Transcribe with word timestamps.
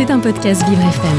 C'est 0.00 0.10
un 0.10 0.18
podcast 0.18 0.66
Vivre 0.66 0.80
FM. 0.80 1.18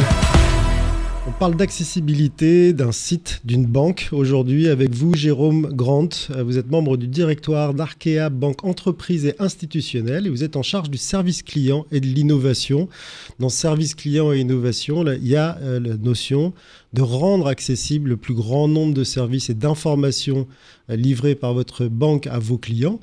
On 1.27 1.31
parle 1.33 1.55
d'accessibilité 1.55 2.73
d'un 2.73 2.92
site, 2.92 3.40
d'une 3.46 3.68
banque 3.68 4.10
aujourd'hui 4.12 4.70
avec 4.70 4.89
vous, 4.89 5.13
Jérôme 5.13 5.70
Grant. 5.71 6.09
Vous 6.35 6.57
êtes 6.57 6.71
membre 6.71 6.97
du 6.97 7.07
directoire 7.07 7.75
d'Arkea 7.75 8.31
Banque 8.31 8.65
Entreprise 8.65 9.28
et 9.28 9.36
Institutionnelle 9.38 10.25
et 10.25 10.31
vous 10.31 10.44
êtes 10.44 10.55
en 10.55 10.63
charge 10.63 10.89
du 10.89 10.97
service 10.97 11.44
client 11.44 11.86
et 11.91 11.99
de 11.99 12.07
l'innovation. 12.07 12.89
Dans 13.38 13.49
service 13.49 13.94
client 13.94 14.33
et 14.33 14.39
innovation, 14.39 15.05
il 15.05 15.27
y 15.27 15.35
a 15.35 15.59
euh, 15.61 15.79
la 15.79 15.95
notion 15.97 16.52
de 16.93 17.04
rendre 17.04 17.45
accessible 17.45 18.09
le 18.09 18.18
plus 18.18 18.34
grand 18.34 18.68
nombre 18.68 18.95
de 18.95 19.04
services 19.04 19.52
et 19.52 19.54
d'informations 19.54 20.48
euh, 20.89 20.95
livrés 20.95 21.36
par 21.36 21.54
votre 21.54 21.86
banque 21.86 22.25
à 22.25 22.39
vos 22.39 22.57
clients. 22.57 23.00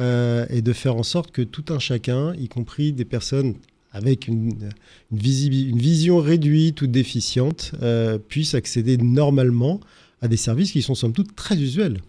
Euh, 0.00 0.44
et 0.50 0.60
de 0.60 0.72
faire 0.72 0.96
en 0.96 1.04
sorte 1.04 1.30
que 1.30 1.40
tout 1.40 1.72
un 1.72 1.78
chacun, 1.78 2.34
y 2.34 2.48
compris 2.48 2.92
des 2.92 3.04
personnes 3.04 3.54
avec 3.94 4.28
une, 4.28 4.70
vision 5.12 6.18
réduite 6.18 6.82
ou 6.82 6.86
déficiente, 6.86 7.72
euh, 7.82 8.18
puisse 8.18 8.54
accéder 8.54 8.98
normalement 8.98 9.80
à 10.20 10.28
des 10.28 10.36
services 10.36 10.72
qui 10.72 10.82
sont 10.82 10.94
somme 10.94 11.12
toute 11.12 11.34
très 11.36 11.56
usuels. 11.56 12.00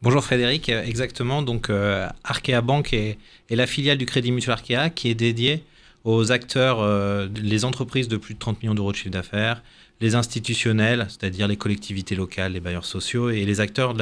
Bonjour 0.00 0.22
Frédéric, 0.22 0.68
exactement. 0.68 1.42
Donc 1.42 1.70
euh, 1.70 2.08
Arkea 2.22 2.60
Bank 2.62 2.94
est, 2.94 3.18
la 3.50 3.66
filiale 3.66 3.98
du 3.98 4.06
Crédit 4.06 4.30
Mutuel 4.30 4.52
Arkea 4.52 4.90
qui 4.94 5.10
est 5.10 5.14
dédiée 5.14 5.64
aux 6.04 6.30
acteurs, 6.30 7.28
les 7.34 7.64
entreprises 7.64 8.08
de 8.08 8.16
plus 8.16 8.34
de 8.34 8.38
30 8.38 8.62
millions 8.62 8.74
d'euros 8.74 8.92
de 8.92 8.96
chiffre 8.96 9.10
d'affaires, 9.10 9.62
les 10.00 10.14
institutionnels, 10.14 11.06
c'est-à-dire 11.08 11.48
les 11.48 11.56
collectivités 11.56 12.14
locales, 12.14 12.52
les 12.52 12.60
bailleurs 12.60 12.86
sociaux 12.86 13.28
et 13.28 13.44
les 13.44 13.60
acteurs, 13.60 13.94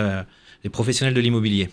les 0.63 0.71
professionnels 0.71 1.15
de 1.15 1.21
l'immobilier. 1.21 1.71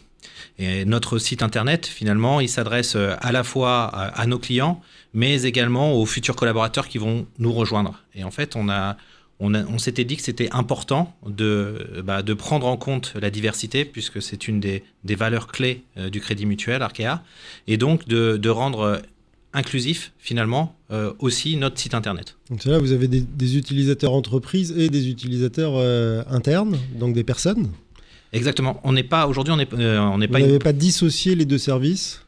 Et 0.60 0.86
notre 0.86 1.18
site 1.18 1.42
internet, 1.42 1.86
finalement, 1.88 2.40
il 2.40 2.50
s'adresse 2.50 2.96
euh, 2.96 3.16
à 3.20 3.32
la 3.32 3.44
fois 3.44 3.86
à, 3.86 4.26
nos 4.28 4.40
clients, 4.40 4.82
mais 5.14 5.44
également 5.44 5.94
aux 5.94 6.06
futurs 6.06 6.36
collaborateurs 6.36 6.88
qui 6.88 6.98
vont 6.98 7.26
nous 7.40 7.52
rejoindre. 7.52 7.96
Et 8.16 8.24
en 8.24 8.32
fait, 8.32 8.56
on 8.56 9.78
s'était 9.78 10.06
dit 10.06 10.16
que 10.16 10.22
c'était 10.22 10.50
important 10.52 11.16
de, 11.26 12.02
bah, 12.04 12.22
de 12.22 12.34
prendre 12.34 12.68
en 12.68 12.78
compte 12.78 13.14
la 13.20 13.30
diversité, 13.30 13.86
puisque 13.86 14.22
c'est 14.22 14.48
une 14.48 14.60
des, 14.60 14.84
valeurs 15.04 15.48
clés 15.48 15.84
euh, 15.98 16.10
du 16.10 16.22
Crédit 16.22 16.46
Mutuel, 16.46 16.82
Arkea, 16.82 17.24
et 17.68 17.78
donc 17.78 18.08
de, 18.08 18.50
rendre 18.50 19.02
inclusif 19.56 20.14
finalement 20.18 20.76
euh, 20.92 21.14
aussi 21.20 21.58
notre 21.58 21.80
site 21.80 21.94
internet. 21.94 22.38
Donc 22.50 22.64
là, 22.66 22.80
vous 22.80 22.92
avez 22.92 23.08
des, 23.08 23.58
utilisateurs 23.58 24.14
entreprises 24.14 24.72
et 24.78 24.90
des 24.90 25.10
utilisateurs 25.10 25.78
internes, 26.32 26.78
donc 26.96 27.14
des 27.14 27.24
personnes 27.24 27.70
Exactement. 28.34 28.82
On 28.84 28.94
n'est 28.94 29.04
pas 29.04 29.28
aujourd'hui, 29.28 29.54
on 29.54 29.58
n'est 29.58 29.68
euh, 29.74 30.00
on 30.00 30.18
n'est 30.18 30.28
pas. 30.28 30.40
Vous 30.40 30.46
n'avez 30.46 30.60
pas 30.60 30.74
dissocié 30.74 31.36
les 31.36 31.46
deux 31.46 31.60
services 31.60 32.26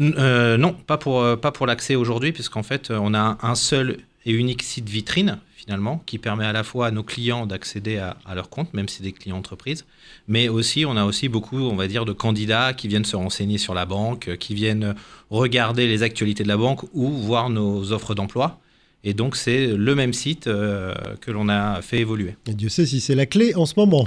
euh, 0.00 0.56
Non, 0.56 0.74
pas 0.74 0.98
pour 0.98 1.22
euh, 1.22 1.36
pas 1.36 1.52
pour 1.52 1.66
l'accès 1.66 1.94
aujourd'hui, 1.94 2.32
puisqu'en 2.32 2.64
fait, 2.64 2.90
on 2.90 3.14
a 3.14 3.38
un 3.40 3.54
seul 3.54 3.98
et 4.26 4.32
unique 4.32 4.62
site 4.62 4.88
vitrine 4.88 5.38
finalement 5.54 6.02
qui 6.04 6.18
permet 6.18 6.44
à 6.44 6.52
la 6.52 6.62
fois 6.62 6.88
à 6.88 6.90
nos 6.90 7.02
clients 7.02 7.46
d'accéder 7.46 7.96
à, 7.96 8.34
leur 8.34 8.50
compte, 8.50 8.74
même 8.74 8.86
si 8.86 8.98
c'est 8.98 9.02
des 9.02 9.12
clients 9.12 9.38
entreprises, 9.38 9.86
mais 10.28 10.50
aussi 10.50 10.84
on 10.84 10.94
a 10.94 11.04
aussi 11.06 11.30
beaucoup, 11.30 11.58
on 11.58 11.74
va 11.74 11.86
dire, 11.86 12.04
de 12.04 12.12
candidats 12.12 12.74
qui 12.74 12.86
viennent 12.86 13.06
se 13.06 13.16
renseigner 13.16 13.56
sur 13.56 13.72
la 13.72 13.86
banque, 13.86 14.36
qui 14.36 14.54
viennent 14.54 14.94
regarder 15.30 15.86
les 15.86 16.02
actualités 16.02 16.42
de 16.42 16.48
la 16.48 16.58
banque 16.58 16.82
ou 16.92 17.08
voir 17.08 17.48
nos 17.48 17.92
offres 17.92 18.14
d'emploi. 18.14 18.60
Et 19.04 19.14
donc 19.14 19.36
c'est 19.36 19.68
le 19.68 19.94
même 19.94 20.12
site 20.12 20.44
que 20.44 21.30
l'on 21.30 21.48
a 21.48 21.80
fait 21.80 22.00
évoluer. 22.00 22.36
Et 22.46 22.52
Dieu 22.52 22.68
sait 22.68 22.84
si 22.84 23.00
c'est 23.00 23.14
la 23.14 23.24
clé 23.24 23.54
en 23.54 23.64
ce 23.64 23.74
moment. 23.76 24.06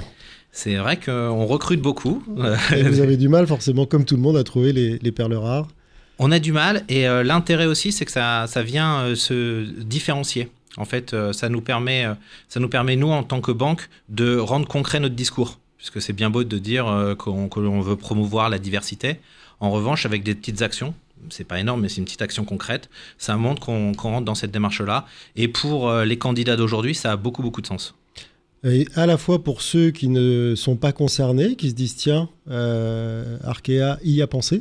C'est 0.52 0.76
vrai 0.76 0.98
qu'on 0.98 1.46
recrute 1.46 1.80
beaucoup. 1.80 2.22
Et 2.74 2.82
vous 2.82 3.00
avez 3.00 3.16
du 3.16 3.28
mal 3.28 3.46
forcément, 3.46 3.86
comme 3.86 4.04
tout 4.04 4.16
le 4.16 4.22
monde, 4.22 4.36
à 4.36 4.44
trouver 4.44 4.72
les, 4.72 5.12
perles 5.12 5.34
rares. 5.34 5.68
On 6.18 6.32
a 6.32 6.40
du 6.40 6.50
mal 6.50 6.84
et 6.88 7.06
euh, 7.06 7.22
l'intérêt 7.22 7.66
aussi, 7.66 7.92
c'est 7.92 8.04
que 8.04 8.10
ça, 8.10 8.46
ça 8.48 8.64
vient 8.64 9.02
euh, 9.02 9.14
se 9.14 9.62
différencier. 9.82 10.48
En 10.76 10.84
fait, 10.84 11.14
euh, 11.14 11.32
ça, 11.32 11.48
nous 11.48 11.60
permet, 11.60 12.06
ça 12.48 12.58
nous 12.58 12.68
permet, 12.68 12.96
nous, 12.96 13.10
en 13.10 13.22
tant 13.22 13.40
que 13.40 13.52
banque, 13.52 13.88
de 14.08 14.36
rendre 14.36 14.66
concret 14.66 14.98
notre 14.98 15.14
discours. 15.14 15.58
Puisque 15.76 16.02
c'est 16.02 16.12
bien 16.12 16.28
beau 16.28 16.42
de 16.42 16.58
dire 16.58 17.14
qu'on 17.18 17.80
veut 17.80 17.94
promouvoir 17.94 18.48
la 18.48 18.58
diversité. 18.58 19.20
En 19.60 19.70
revanche, 19.70 20.06
avec 20.06 20.24
des 20.24 20.34
petites 20.34 20.60
actions, 20.60 20.92
c'est 21.30 21.44
pas 21.44 21.60
énorme, 21.60 21.82
mais 21.82 21.88
c'est 21.88 21.98
une 21.98 22.04
petite 22.04 22.22
action 22.22 22.44
concrète, 22.44 22.90
ça 23.16 23.36
montre 23.36 23.64
qu'on 23.64 23.92
rentre 23.92 24.24
dans 24.24 24.34
cette 24.34 24.50
démarche-là. 24.50 25.06
Et 25.36 25.46
pour 25.46 25.92
les 25.92 26.18
candidats 26.18 26.56
d'aujourd'hui, 26.56 26.96
ça 26.96 27.12
a 27.12 27.16
beaucoup, 27.16 27.42
beaucoup 27.42 27.60
de 27.60 27.68
sens. 27.68 27.94
Et 28.64 28.86
à 28.94 29.06
la 29.06 29.16
fois 29.16 29.44
pour 29.44 29.62
ceux 29.62 29.90
qui 29.90 30.08
ne 30.08 30.54
sont 30.56 30.76
pas 30.76 30.92
concernés, 30.92 31.54
qui 31.54 31.70
se 31.70 31.74
disent 31.74 31.96
tiens, 31.96 32.28
euh, 32.50 33.38
Arkea 33.44 33.98
y 34.02 34.20
a 34.20 34.26
pensé, 34.26 34.60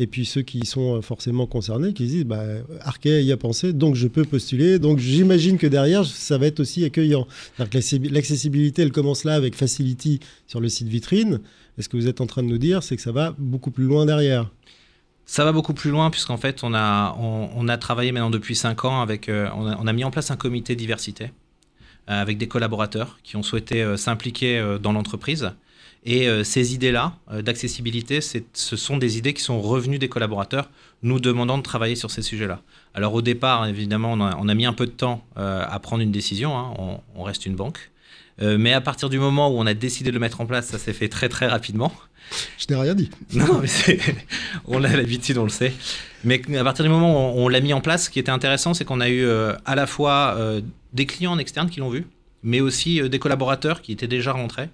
et 0.00 0.06
puis 0.06 0.24
ceux 0.24 0.42
qui 0.42 0.64
sont 0.64 1.02
forcément 1.02 1.46
concernés, 1.46 1.92
qui 1.92 2.06
se 2.06 2.12
disent 2.12 2.24
bah, 2.24 2.42
Arkea 2.80 3.20
y 3.20 3.32
a 3.32 3.36
pensé, 3.36 3.72
donc 3.72 3.96
je 3.96 4.06
peux 4.06 4.24
postuler. 4.24 4.78
Donc 4.78 4.98
j'imagine 4.98 5.58
que 5.58 5.66
derrière, 5.66 6.04
ça 6.04 6.38
va 6.38 6.46
être 6.46 6.60
aussi 6.60 6.84
accueillant. 6.84 7.26
L'accessibilité, 7.58 8.82
elle 8.82 8.92
commence 8.92 9.24
là 9.24 9.34
avec 9.34 9.54
Facility 9.54 10.20
sur 10.46 10.60
le 10.60 10.68
site 10.68 10.88
vitrine. 10.88 11.40
Et 11.78 11.82
ce 11.82 11.88
que 11.88 11.96
vous 11.96 12.08
êtes 12.08 12.20
en 12.20 12.26
train 12.26 12.42
de 12.42 12.48
nous 12.48 12.58
dire, 12.58 12.82
c'est 12.82 12.96
que 12.96 13.02
ça 13.02 13.12
va 13.12 13.34
beaucoup 13.38 13.70
plus 13.70 13.84
loin 13.84 14.06
derrière. 14.06 14.50
Ça 15.26 15.44
va 15.44 15.52
beaucoup 15.52 15.74
plus 15.74 15.90
loin 15.90 16.10
puisqu'en 16.10 16.38
fait, 16.38 16.62
on 16.62 16.74
a, 16.74 17.16
on, 17.18 17.68
a 17.68 17.76
travaillé 17.76 18.12
maintenant 18.12 18.30
depuis 18.30 18.56
5 18.56 18.84
ans 18.84 19.02
avec, 19.02 19.28
euh, 19.28 19.48
on 19.54 19.86
a 19.86 19.92
mis 19.92 20.02
en 20.02 20.10
place 20.10 20.30
un 20.30 20.36
comité 20.36 20.74
diversité 20.74 21.30
avec 22.16 22.38
des 22.38 22.48
collaborateurs 22.48 23.18
qui 23.22 23.36
ont 23.36 23.42
souhaité 23.42 23.82
euh, 23.82 23.96
s'impliquer 23.96 24.58
euh, 24.58 24.78
dans 24.78 24.92
l'entreprise. 24.92 25.50
Et 26.04 26.28
ces 26.44 26.74
idées-là 26.74 27.16
d'accessibilité, 27.42 28.20
ce 28.20 28.76
sont 28.76 28.96
des 28.96 29.18
idées 29.18 29.34
qui 29.34 29.42
sont 29.42 29.60
revenues 29.60 29.98
des 29.98 30.08
collaborateurs, 30.08 30.70
nous 31.02 31.18
demandant 31.18 31.58
de 31.58 31.62
travailler 31.62 31.96
sur 31.96 32.10
ces 32.10 32.22
sujets-là. 32.22 32.62
Alors 32.94 33.12
au 33.12 33.20
départ, 33.20 33.66
évidemment, 33.66 34.12
on 34.12 34.48
a, 34.48 34.54
mis 34.54 34.64
un 34.64 34.72
peu 34.72 34.86
de 34.86 34.92
temps 34.92 35.26
à 35.34 35.78
prendre 35.80 36.02
une 36.02 36.12
décision, 36.12 36.56
hein. 36.56 36.72
on, 37.14 37.22
reste 37.24 37.46
une 37.46 37.56
banque. 37.56 37.90
Mais 38.40 38.72
à 38.72 38.80
partir 38.80 39.08
du 39.08 39.18
moment 39.18 39.48
où 39.48 39.58
on 39.58 39.66
a 39.66 39.74
décidé 39.74 40.10
de 40.10 40.14
le 40.14 40.20
mettre 40.20 40.40
en 40.40 40.46
place, 40.46 40.66
ça 40.66 40.78
s'est 40.78 40.92
fait 40.92 41.08
très 41.08 41.28
très 41.28 41.48
rapidement. 41.48 41.92
Je 42.56 42.66
n'ai 42.68 42.80
rien 42.80 42.94
dit. 42.94 43.10
Non, 43.34 43.60
mais 43.60 43.98
on 44.66 44.84
a 44.84 44.96
l'habitude, 44.96 45.38
on 45.38 45.44
le 45.44 45.48
sait. 45.48 45.72
Mais 46.22 46.40
à 46.56 46.62
partir 46.62 46.84
du 46.84 46.90
moment 46.90 47.34
où 47.34 47.40
on, 47.40 47.48
l'a 47.48 47.60
mis 47.60 47.72
en 47.72 47.80
place, 47.80 48.04
ce 48.04 48.10
qui 48.10 48.20
était 48.20 48.30
intéressant, 48.30 48.74
c'est 48.74 48.84
qu'on 48.84 49.00
a 49.00 49.08
eu 49.08 49.28
à 49.64 49.74
la 49.74 49.86
fois 49.86 50.36
des 50.92 51.06
clients 51.06 51.32
en 51.32 51.38
externe 51.38 51.68
qui 51.68 51.80
l'ont 51.80 51.90
vu, 51.90 52.06
mais 52.42 52.60
aussi 52.60 53.00
euh, 53.00 53.08
des 53.08 53.18
collaborateurs 53.18 53.82
qui 53.82 53.92
étaient 53.92 54.08
déjà 54.08 54.32
rentrés 54.32 54.68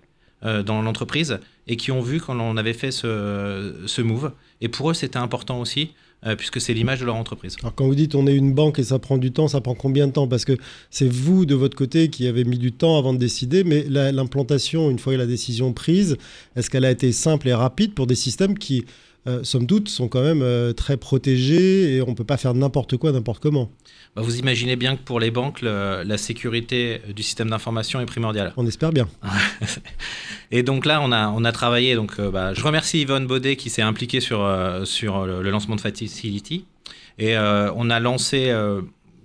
euh, 0.44 0.62
dans 0.62 0.82
l'entreprise 0.82 1.38
et 1.66 1.76
qui 1.76 1.90
ont 1.92 2.02
vu 2.02 2.20
quand 2.20 2.38
on 2.38 2.56
avait 2.56 2.72
fait 2.74 2.90
ce, 2.90 3.82
ce 3.86 4.02
move. 4.02 4.32
Et 4.60 4.68
pour 4.68 4.90
eux, 4.90 4.94
c'était 4.94 5.18
important 5.18 5.60
aussi, 5.60 5.92
euh, 6.26 6.36
puisque 6.36 6.60
c'est 6.60 6.74
l'image 6.74 7.00
de 7.00 7.04
leur 7.04 7.16
entreprise. 7.16 7.56
Alors 7.60 7.74
quand 7.74 7.86
vous 7.86 7.94
dites 7.94 8.14
on 8.14 8.26
est 8.26 8.34
une 8.34 8.52
banque 8.54 8.78
et 8.78 8.84
ça 8.84 8.98
prend 8.98 9.18
du 9.18 9.32
temps, 9.32 9.48
ça 9.48 9.60
prend 9.60 9.74
combien 9.74 10.06
de 10.06 10.12
temps? 10.12 10.28
Parce 10.28 10.44
que 10.44 10.56
c'est 10.90 11.08
vous, 11.08 11.46
de 11.46 11.54
votre 11.54 11.76
côté, 11.76 12.08
qui 12.08 12.26
avez 12.26 12.44
mis 12.44 12.58
du 12.58 12.72
temps 12.72 12.98
avant 12.98 13.12
de 13.12 13.18
décider, 13.18 13.64
mais 13.64 13.84
l'implantation, 13.88 14.90
une 14.90 14.98
fois 14.98 15.16
la 15.16 15.26
décision 15.26 15.72
prise, 15.72 16.16
est-ce 16.56 16.70
qu'elle 16.70 16.84
a 16.84 16.90
été 16.90 17.12
simple 17.12 17.48
et 17.48 17.54
rapide 17.54 17.94
pour 17.94 18.06
des 18.06 18.14
systèmes 18.14 18.58
qui, 18.58 18.84
somme 19.42 19.66
toute, 19.66 19.88
sont 19.88 20.08
quand 20.08 20.22
même 20.22 20.74
très 20.74 20.96
protégés 20.96 21.96
et 21.96 22.02
on 22.02 22.10
ne 22.10 22.14
peut 22.14 22.24
pas 22.24 22.36
faire 22.36 22.54
n'importe 22.54 22.96
quoi, 22.96 23.12
n'importe 23.12 23.42
comment 23.42 23.70
bah, 24.16 24.22
vous 24.22 24.38
imaginez 24.38 24.76
bien 24.76 24.96
que 24.96 25.02
pour 25.02 25.18
les 25.18 25.32
banques, 25.32 25.60
la 25.62 26.18
sécurité 26.18 27.00
du 27.14 27.22
système 27.22 27.50
d'information 27.50 28.00
est 28.00 28.06
primordiale. 28.06 28.52
On 28.56 28.66
espère 28.66 28.92
bien. 28.92 29.08
et 30.52 30.62
donc 30.62 30.86
là, 30.86 31.00
on 31.02 31.10
a, 31.10 31.28
on 31.30 31.44
a 31.44 31.52
travaillé. 31.52 31.96
Donc, 31.96 32.12
euh, 32.18 32.30
bah, 32.30 32.54
je 32.54 32.62
remercie 32.62 33.00
Yvonne 33.00 33.26
Baudet 33.26 33.56
qui 33.56 33.70
s'est 33.70 33.82
impliquée 33.82 34.20
sur, 34.20 34.42
euh, 34.42 34.84
sur 34.84 35.26
le, 35.26 35.42
lancement 35.50 35.74
de 35.74 35.80
Facility. 35.80 36.64
Et 37.18 37.36
euh, 37.36 37.72
on 37.74 37.90
a 37.90 37.98
lancé 37.98 38.52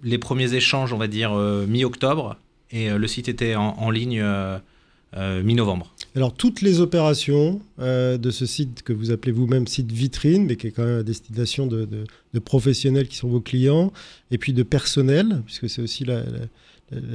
les 0.03 0.17
premiers 0.17 0.53
échanges, 0.53 0.93
on 0.93 0.97
va 0.97 1.07
dire, 1.07 1.33
mi-octobre. 1.33 2.37
Et 2.71 2.89
le 2.89 3.07
site 3.07 3.29
était 3.29 3.55
en 3.55 3.89
ligne 3.89 4.23
mi-novembre. 5.15 5.93
Alors 6.15 6.33
toutes 6.33 6.61
les 6.61 6.81
opérations 6.81 7.61
euh, 7.79 8.17
de 8.17 8.31
ce 8.31 8.45
site 8.45 8.81
que 8.81 8.93
vous 8.93 9.11
appelez 9.11 9.31
vous-même 9.31 9.67
site 9.67 9.91
vitrine, 9.91 10.45
mais 10.45 10.55
qui 10.55 10.67
est 10.67 10.71
quand 10.71 10.83
même 10.83 10.99
à 10.99 11.03
destination 11.03 11.67
de, 11.67 11.87
professionnels 12.43 13.07
qui 13.07 13.15
sont 13.15 13.29
vos 13.29 13.41
clients, 13.41 13.91
et 14.31 14.37
puis 14.37 14.53
de 14.53 14.63
personnel, 14.63 15.41
puisque 15.45 15.69
c'est 15.69 15.81
aussi 15.81 16.05
la, 16.05 16.23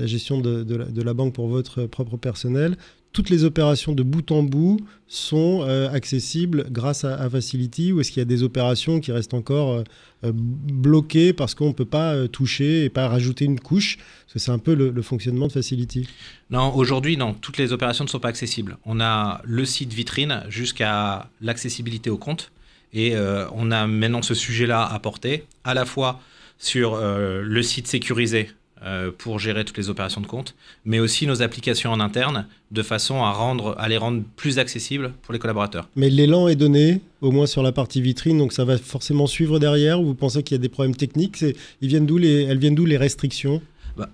gestion 0.04 0.40
de, 0.40 1.02
la, 1.02 1.14
banque 1.14 1.34
pour 1.34 1.48
votre 1.48 1.86
propre 1.86 2.16
personnel, 2.16 2.76
toutes 3.14 3.30
les 3.30 3.44
opérations 3.44 3.92
de 3.92 4.02
bout 4.02 4.32
en 4.32 4.42
bout 4.42 4.80
sont 5.06 5.62
euh, 5.62 5.88
accessibles 5.90 6.66
grâce 6.70 7.04
à, 7.04 7.30
Facility 7.30 7.92
ou 7.92 8.00
est-ce 8.00 8.10
qu'il 8.10 8.20
y 8.20 8.22
a 8.22 8.26
des 8.26 8.42
opérations 8.42 8.98
qui 8.98 9.12
restent 9.12 9.34
encore 9.34 9.72
euh, 9.72 9.84
euh, 10.24 10.32
bloquées 10.34 11.32
parce 11.32 11.54
qu'on 11.54 11.68
ne 11.68 11.72
peut 11.72 11.84
pas 11.84 12.26
toucher 12.26 12.84
et 12.84 12.90
pas 12.90 13.08
rajouter 13.08 13.44
une 13.44 13.60
couche? 13.60 13.98
C'est 14.26 14.50
un 14.50 14.58
peu 14.58 14.74
le, 14.74 15.00
fonctionnement 15.02 15.46
de 15.46 15.52
Facility. 15.52 16.08
Non, 16.50 16.74
aujourd'hui, 16.74 17.16
non, 17.16 17.34
toutes 17.34 17.56
les 17.56 17.72
opérations 17.72 18.02
ne 18.02 18.08
sont 18.08 18.18
pas 18.18 18.28
accessibles. 18.28 18.78
On 18.84 19.00
a 19.00 19.40
le 19.44 19.64
site 19.64 19.92
vitrine 19.92 20.42
jusqu'à 20.48 21.30
l'accessibilité 21.40 22.10
au 22.10 22.18
compte 22.18 22.50
et 22.92 23.14
on 23.54 23.70
a 23.70 23.86
maintenant 23.86 24.22
ce 24.22 24.34
sujet-là 24.34 24.84
à 24.84 24.98
porter 24.98 25.44
à 25.62 25.74
la 25.74 25.84
fois 25.84 26.20
sur 26.58 26.96
le 26.96 27.62
site 27.62 27.86
sécurisé 27.86 28.50
euh, 28.84 29.10
pour 29.16 29.38
gérer 29.38 29.64
toutes 29.64 29.78
les 29.78 29.88
opérations 29.88 30.20
de 30.20 30.26
compte, 30.26 30.54
mais 30.84 31.00
aussi 31.00 31.26
nos 31.26 31.40
applications 31.40 31.90
en 31.90 32.00
interne, 32.00 32.46
de 32.70 32.82
façon 32.82 33.22
à, 33.22 33.32
rendre, 33.32 33.74
à 33.78 33.88
les 33.88 33.96
rendre 33.96 34.22
plus 34.36 34.58
accessibles 34.58 35.12
pour 35.22 35.32
les 35.32 35.38
collaborateurs. 35.38 35.88
Mais 35.96 36.10
l'élan 36.10 36.48
est 36.48 36.56
donné, 36.56 37.00
au 37.22 37.30
moins 37.30 37.46
sur 37.46 37.62
la 37.62 37.72
partie 37.72 38.02
vitrine, 38.02 38.36
donc 38.36 38.52
ça 38.52 38.64
va 38.64 38.76
forcément 38.76 39.26
suivre 39.26 39.58
derrière, 39.58 40.00
ou 40.00 40.04
vous 40.04 40.14
pensez 40.14 40.42
qu'il 40.42 40.54
y 40.54 40.60
a 40.60 40.62
des 40.62 40.68
problèmes 40.68 40.96
techniques? 40.96 41.42
Ils 41.80 41.88
viennent 41.88 42.06
les, 42.18 42.42
Elles 42.42 42.58
viennent 42.58 42.74
d'où 42.74 42.84
les 42.84 42.98
restrictions? 42.98 43.62
Bah, 43.96 44.10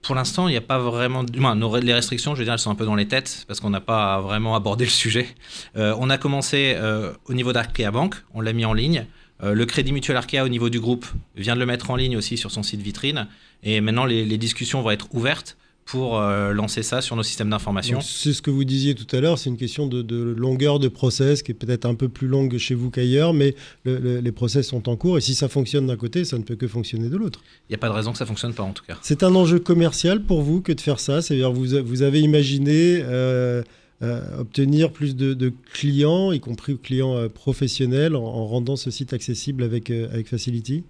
pour 0.00 0.14
l'instant, 0.14 0.48
il 0.48 0.52
n'y 0.52 0.56
a 0.56 0.62
pas 0.62 0.78
vraiment. 0.78 1.22
les 1.22 1.94
restrictions, 1.94 2.34
je 2.34 2.38
veux 2.38 2.44
dire, 2.44 2.54
elles 2.54 2.58
sont 2.58 2.70
un 2.70 2.74
peu 2.74 2.86
dans 2.86 2.94
les 2.94 3.06
têtes 3.06 3.44
parce 3.46 3.60
qu'on 3.60 3.70
n'a 3.70 3.80
pas 3.80 4.20
vraiment 4.20 4.56
abordé 4.56 4.84
le 4.84 4.90
sujet. 4.90 5.28
Euh, 5.76 5.94
on 5.98 6.10
a 6.10 6.18
commencé 6.18 6.74
euh, 6.76 7.12
au 7.26 7.34
niveau 7.34 7.52
d'Arkea 7.52 7.90
Bank, 7.92 8.16
on 8.34 8.40
l'a 8.40 8.52
mis 8.52 8.64
en 8.64 8.72
ligne. 8.72 9.06
Euh, 9.42 9.54
le 9.54 9.66
Crédit 9.66 9.92
Mutuel 9.92 10.16
Arkea 10.16 10.40
au 10.44 10.48
niveau 10.48 10.70
du 10.70 10.80
groupe 10.80 11.06
vient 11.36 11.54
de 11.54 11.60
le 11.60 11.66
mettre 11.66 11.90
en 11.90 11.96
ligne 11.96 12.16
aussi 12.16 12.36
sur 12.36 12.50
son 12.50 12.62
site 12.62 12.80
vitrine. 12.80 13.26
Et 13.62 13.80
maintenant, 13.80 14.04
les, 14.04 14.38
discussions 14.38 14.82
vont 14.82 14.90
être 14.90 15.08
ouvertes 15.12 15.56
pour 15.84 16.18
euh, 16.18 16.52
lancer 16.52 16.84
ça 16.84 17.00
sur 17.00 17.16
nos 17.16 17.24
systèmes 17.24 17.50
d'information. 17.50 18.00
C'est 18.00 18.32
ce 18.32 18.40
que 18.40 18.50
vous 18.50 18.64
disiez 18.64 18.94
tout 18.94 19.16
à 19.16 19.20
l'heure, 19.20 19.36
c'est 19.36 19.50
une 19.50 19.56
question 19.56 19.88
de, 19.88 20.16
longueur 20.36 20.78
de 20.78 20.86
process 20.86 21.42
qui 21.42 21.50
est 21.50 21.54
peut-être 21.54 21.86
un 21.86 21.96
peu 21.96 22.08
plus 22.08 22.28
longue 22.28 22.56
chez 22.56 22.74
vous 22.74 22.90
qu'ailleurs, 22.90 23.34
mais 23.34 23.56
les 23.84 24.32
process 24.32 24.68
sont 24.68 24.88
en 24.88 24.96
cours 24.96 25.18
et 25.18 25.20
si 25.20 25.34
ça 25.34 25.48
fonctionne 25.48 25.88
d'un 25.88 25.96
côté, 25.96 26.24
ça 26.24 26.38
ne 26.38 26.44
peut 26.44 26.54
que 26.54 26.68
fonctionner 26.68 27.08
de 27.08 27.16
l'autre. 27.16 27.40
Il 27.68 27.72
n'y 27.72 27.74
a 27.74 27.78
pas 27.78 27.88
de 27.88 27.94
raison 27.94 28.12
que 28.12 28.18
ça 28.18 28.24
ne 28.24 28.28
fonctionne 28.28 28.54
pas 28.54 28.62
en 28.62 28.72
tout 28.72 28.84
cas. 28.84 28.96
C'est 29.02 29.24
un 29.24 29.34
enjeu 29.34 29.58
commercial 29.58 30.22
pour 30.22 30.42
vous 30.42 30.60
que 30.60 30.72
de 30.72 30.80
faire 30.80 31.00
ça, 31.00 31.20
c'est-à-dire 31.20 31.52
vous, 31.52 31.66
vous 31.84 32.02
avez 32.02 32.20
imaginé... 32.20 33.02
Euh, 33.02 33.62
euh, 34.02 34.40
obtenir 34.40 34.92
plus 34.92 35.14
de, 35.14 35.52
clients, 35.72 36.32
y 36.32 36.40
compris 36.40 36.76
clients 36.76 37.16
euh, 37.16 37.28
professionnels, 37.28 38.16
en, 38.16 38.46
rendant 38.46 38.74
ce 38.74 38.90
site 38.90 39.12
accessible 39.12 39.62
avec, 39.62 39.90
euh, 39.90 40.12
avec 40.12 40.28
Facility? 40.28 40.82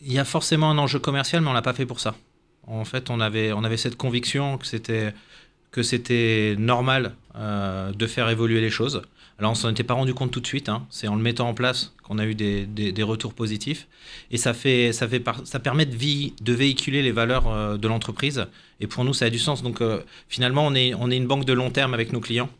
Il 0.00 0.12
y 0.12 0.18
a 0.18 0.24
forcément 0.24 0.70
un 0.70 0.78
enjeu 0.78 0.98
commercial, 0.98 1.42
mais 1.42 1.48
on 1.48 1.52
l'a 1.52 1.62
pas 1.62 1.74
fait 1.74 1.86
pour 1.86 2.00
ça. 2.00 2.16
En 2.66 2.84
fait, 2.84 3.08
on 3.10 3.20
avait, 3.20 3.52
on 3.52 3.62
avait 3.62 3.76
cette 3.76 3.96
conviction 3.96 4.58
que 4.58 4.66
c'était 4.66 5.14
que 5.70 5.84
c'était 5.84 6.56
normal 6.58 7.14
de 7.36 8.06
faire 8.08 8.28
évoluer 8.28 8.60
les 8.60 8.70
choses. 8.70 9.02
Alors 9.40 9.52
on 9.52 9.54
s'en 9.54 9.70
était 9.70 9.84
pas 9.84 9.94
rendu 9.94 10.12
compte 10.12 10.30
tout 10.30 10.40
de 10.40 10.46
suite, 10.46 10.68
hein. 10.68 10.86
c'est 10.90 11.08
en 11.08 11.16
le 11.16 11.22
mettant 11.22 11.48
en 11.48 11.54
place 11.54 11.94
qu'on 12.02 12.18
a 12.18 12.26
eu 12.26 12.34
des, 12.34 12.66
des, 12.66 13.02
retours 13.02 13.32
positifs. 13.32 13.88
Et 14.30 14.36
ça, 14.36 14.52
fait, 14.52 14.92
ça, 14.92 15.08
fait 15.08 15.24
ça 15.44 15.58
permet 15.58 15.86
de, 15.86 15.96
vie, 15.96 16.34
de 16.42 16.52
véhiculer 16.52 17.00
les 17.00 17.10
valeurs 17.10 17.48
euh, 17.48 17.78
de 17.78 17.88
l'entreprise. 17.88 18.44
Et 18.80 18.86
pour 18.86 19.02
nous, 19.02 19.14
ça 19.14 19.24
a 19.24 19.30
du 19.30 19.38
sens. 19.38 19.62
Donc 19.62 19.80
euh, 19.80 20.02
finalement, 20.28 20.66
on 20.66 20.74
est, 20.74 20.92
on 20.92 21.10
est 21.10 21.16
une 21.16 21.26
banque 21.26 21.46
de 21.46 21.54
long 21.54 21.70
terme 21.70 21.94
avec 21.94 22.12
nos 22.12 22.20
clients. 22.20 22.50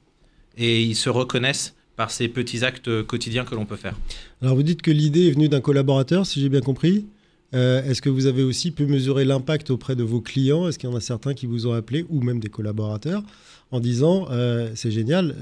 Et 0.56 0.82
ils 0.82 0.94
se 0.94 1.10
reconnaissent 1.10 1.74
par 1.96 2.10
ces 2.10 2.28
petits 2.28 2.64
actes 2.64 3.02
quotidiens 3.02 3.44
que 3.44 3.54
l'on 3.54 3.66
peut 3.66 3.76
faire. 3.76 3.94
Alors 4.40 4.54
vous 4.54 4.62
dites 4.62 4.80
que 4.80 4.90
l'idée 4.90 5.28
est 5.28 5.32
venue 5.32 5.50
d'un 5.50 5.60
collaborateur, 5.60 6.24
si 6.24 6.40
j'ai 6.40 6.48
bien 6.48 6.62
compris. 6.62 7.04
Euh, 7.52 7.82
est-ce 7.82 8.00
que 8.00 8.08
vous 8.08 8.24
avez 8.24 8.42
aussi 8.42 8.70
pu 8.70 8.86
mesurer 8.86 9.26
l'impact 9.26 9.68
auprès 9.68 9.96
de 9.96 10.02
vos 10.02 10.22
clients? 10.22 10.66
Est-ce 10.66 10.78
qu'il 10.78 10.88
y 10.88 10.92
en 10.92 10.96
a 10.96 11.00
certains 11.00 11.34
qui 11.34 11.44
vous 11.44 11.66
ont 11.66 11.74
appelé, 11.74 12.06
ou 12.08 12.22
même 12.22 12.40
des 12.40 12.48
collaborateurs, 12.48 13.22
en 13.70 13.80
disant 13.80 14.28
c'est 14.74 14.90
génial, 14.90 15.34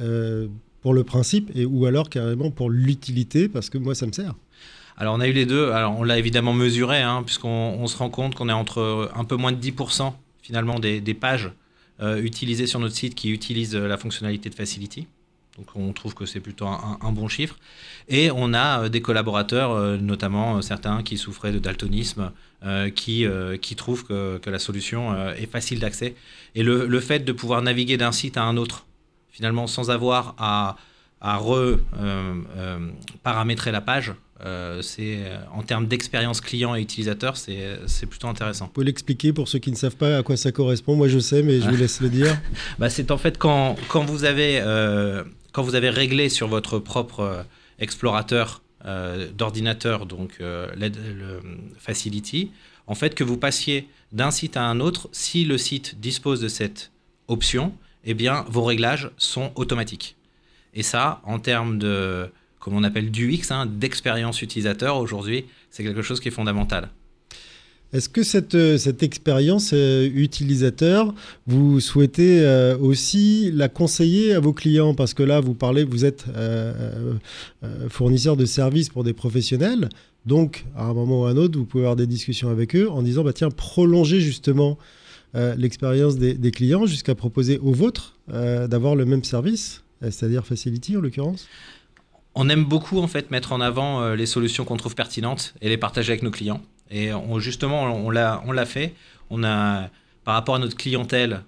le 0.93 1.05
principe 1.05 1.51
et 1.55 1.65
ou 1.65 1.87
alors 1.87 2.09
carrément 2.11 2.51
pour 2.51 2.71
l'utilité 2.71 3.49
parce 3.49 3.71
que 3.71 3.79
moi 3.79 3.95
ça 3.95 4.07
me 4.07 4.13
sert 4.13 4.35
alors 5.01 5.15
on 5.15 5.21
a 5.21 5.29
eu 5.29 5.33
les 5.33 5.47
deux. 5.47 5.71
Alors 5.71 5.97
on 5.97 6.03
l'a 6.03 6.19
évidemment 6.19 6.53
mesuré, 6.53 7.01
hein, 7.01 7.23
puisqu'on 7.25 7.87
se 7.87 7.97
rend 7.97 8.11
compte 8.11 8.35
qu'on 8.35 8.49
est 8.49 8.53
entre 8.53 9.11
un 9.15 9.25
peu 9.25 9.37
moins 9.37 9.53
de 9.53 9.57
10% 9.65 10.13
finalement 10.43 10.79
des, 10.79 11.15
pages 11.15 11.53
euh, 12.01 12.23
utilisées 12.23 12.67
sur 12.67 12.81
notre 12.81 12.95
site 12.95 13.15
qui 13.15 13.31
utilisent 13.31 13.77
euh, 13.77 13.87
la 13.87 13.99
fonctionnalité 13.99 14.49
de 14.49 14.55
Facility. 14.55 15.07
Donc 15.59 15.67
on 15.75 15.93
trouve 15.93 16.15
que 16.15 16.25
c'est 16.25 16.41
plutôt 16.41 16.67
un, 16.67 17.13
bon 17.13 17.29
chiffre. 17.29 17.59
Et 18.09 18.31
on 18.31 18.55
a 18.55 18.85
euh, 18.85 18.89
des 18.89 19.03
collaborateurs, 19.03 19.99
notamment 19.99 20.63
certains 20.63 21.03
qui 21.03 21.19
souffraient 21.19 21.53
de 21.53 21.59
daltonisme, 21.59 22.33
qui, 22.95 23.27
trouvent 23.77 24.05
que, 24.05 24.51
la 24.51 24.59
solution 24.59 25.33
est 25.35 25.51
facile 25.51 25.81
d'accès. 25.81 26.15
Et 26.55 26.63
le, 26.63 27.01
fait 27.01 27.21
de 27.21 27.33
pouvoir 27.33 27.61
naviguer 27.61 27.97
d'un 27.97 28.13
site 28.13 28.37
à 28.37 28.43
un 28.43 28.57
autre 28.57 28.87
finalement 29.31 29.67
sans 29.67 29.91
avoir 29.91 30.35
à, 30.39 30.77
à 31.21 31.37
re-paramétrer 31.39 33.71
euh, 33.71 33.73
euh, 33.73 33.77
la 33.77 33.81
page. 33.81 34.15
Euh, 34.45 34.83
c'est 34.83 35.19
en 35.53 35.65
termes 35.65 35.89
d'expérience 35.89 36.41
client 36.41 36.77
et 36.77 36.81
utilisateur, 36.81 37.37
c'est 37.37 38.07
plutôt 38.09 38.29
intéressant. 38.29 38.67
Vous 38.67 38.73
pouvez 38.73 38.87
l'expliquer 38.87 39.33
pour 39.33 39.49
ceux 39.49 39.59
qui 39.59 39.73
ne 39.73 39.77
savent 39.77 39.97
pas 39.97 40.19
à 40.19 40.23
quoi 40.23 40.37
ça 40.37 40.53
correspond 40.53 40.95
Moi, 40.95 41.09
je 41.09 41.19
sais, 41.19 41.43
mais 41.43 41.61
je 41.61 41.69
vous 41.69 41.77
laisse 41.77 42.01
le 42.01 42.09
dire. 42.09 42.41
bah, 42.79 42.89
c'est 42.89 43.11
en 43.11 43.19
fait 43.19 43.37
quand, 43.37 43.75
quand, 43.89 44.05
vous 44.05 44.23
avez, 44.25 44.63
quand 45.53 45.63
vous 45.63 45.75
avez 45.75 45.91
réglé 45.91 46.29
sur 46.29 46.47
votre 46.47 46.79
propre 46.79 47.45
explorateur 47.81 48.63
d'ordinateur, 49.37 50.07
donc 50.07 50.37
le 50.41 51.41
Facility, 51.79 52.53
en 52.87 52.95
fait, 52.95 53.17
que 53.17 53.25
vous 53.25 53.37
passiez 53.37 53.89
d'un 54.13 54.31
site 54.31 54.57
à 54.57 54.63
un 54.63 54.79
autre, 54.81 55.11
si 55.13 55.45
le 55.45 55.59
site 55.59 56.01
dispose 56.01 56.41
de 56.41 56.49
cette 56.49 56.91
option, 57.29 57.75
eh 58.05 58.15
bien, 58.15 58.45
vos 58.49 58.65
réglages 58.65 59.11
sont 59.17 59.53
automatiques. 59.55 60.17
Et 60.75 60.83
ça, 60.83 61.21
en 61.25 61.39
termes 61.39 61.79
de, 61.79 62.29
comme 62.59 62.75
on 62.75 62.85
appelle 62.85 63.11
d'UX, 63.11 63.51
hein, 63.51 63.67
d'expérience 63.67 64.43
utilisateur, 64.43 64.99
aujourd'hui, 64.99 65.47
c'est 65.71 65.83
quelque 65.83 66.03
chose 66.03 66.21
qui 66.21 66.29
est 66.29 66.33
fondamental. 66.33 66.91
Est-ce 67.95 68.11
que 68.11 68.23
cette, 68.23 68.55
euh, 68.55 68.77
cette 68.77 69.03
expérience 69.03 69.71
euh, 69.73 70.11
utilisateur, 70.15 71.15
vous 71.47 71.81
souhaitez 71.81 72.41
euh, 72.43 72.77
aussi 72.77 73.51
la 73.51 73.71
conseiller 73.71 74.35
à 74.35 74.41
vos 74.41 74.53
clients? 74.53 74.93
Parce 74.93 75.15
que 75.15 75.23
là, 75.23 75.41
vous 75.41 75.55
parlez, 75.55 75.85
vous 75.85 76.05
êtes 76.05 76.27
fournisseur 77.89 78.37
de 78.37 78.45
services 78.45 78.91
pour 78.91 79.05
des 79.05 79.15
professionnels. 79.15 79.89
Donc, 80.27 80.67
à 80.77 80.85
un 80.85 80.93
moment 80.93 81.23
ou 81.23 81.25
à 81.25 81.31
un 81.31 81.37
autre, 81.39 81.59
vous 81.59 81.65
pouvez 81.65 81.85
avoir 81.85 81.97
des 81.97 82.07
discussions 82.07 82.51
avec 82.51 82.77
eux 82.77 82.91
en 82.91 83.01
disant, 83.01 83.25
bah, 83.25 83.33
tiens, 83.33 83.51
prolongez 83.51 84.21
justement 84.21 84.77
euh, 85.35 85.55
l'expérience 85.57 86.17
des, 86.17 86.51
clients 86.51 86.87
jusqu'à 86.87 87.15
proposer 87.15 87.59
aux 87.59 87.73
vôtres 87.73 88.15
euh, 88.33 88.67
d'avoir 88.67 88.95
le 88.95 89.05
même 89.05 89.25
service, 89.25 89.83
euh, 90.03 90.11
c'est-à-dire 90.11 90.47
Facility 90.47 90.97
en 90.97 91.01
l'occurrence? 91.01 91.47
On 92.35 92.49
aime 92.49 92.65
beaucoup 92.65 92.99
en 92.99 93.09
fait 93.09 93.31
mettre 93.31 93.53
en 93.53 93.61
avant 93.61 94.15
les 94.15 94.27
solutions 94.27 94.65
qu'on 94.65 94.77
trouve 94.77 94.95
pertinentes 94.95 95.55
et 95.61 95.69
les 95.69 95.77
partager 95.77 96.13
avec 96.13 96.23
nos 96.23 96.31
clients. 96.31 96.63
Et 96.89 97.11
justement, 97.39 97.83
on 97.83 98.11
l'a, 98.11 98.65
fait. 98.65 98.95
On 99.29 99.43
a, 99.43 99.89
par 100.25 100.35
rapport 100.35 100.55
à 100.55 100.61
notre 100.61 100.77
clientèle 100.77 101.43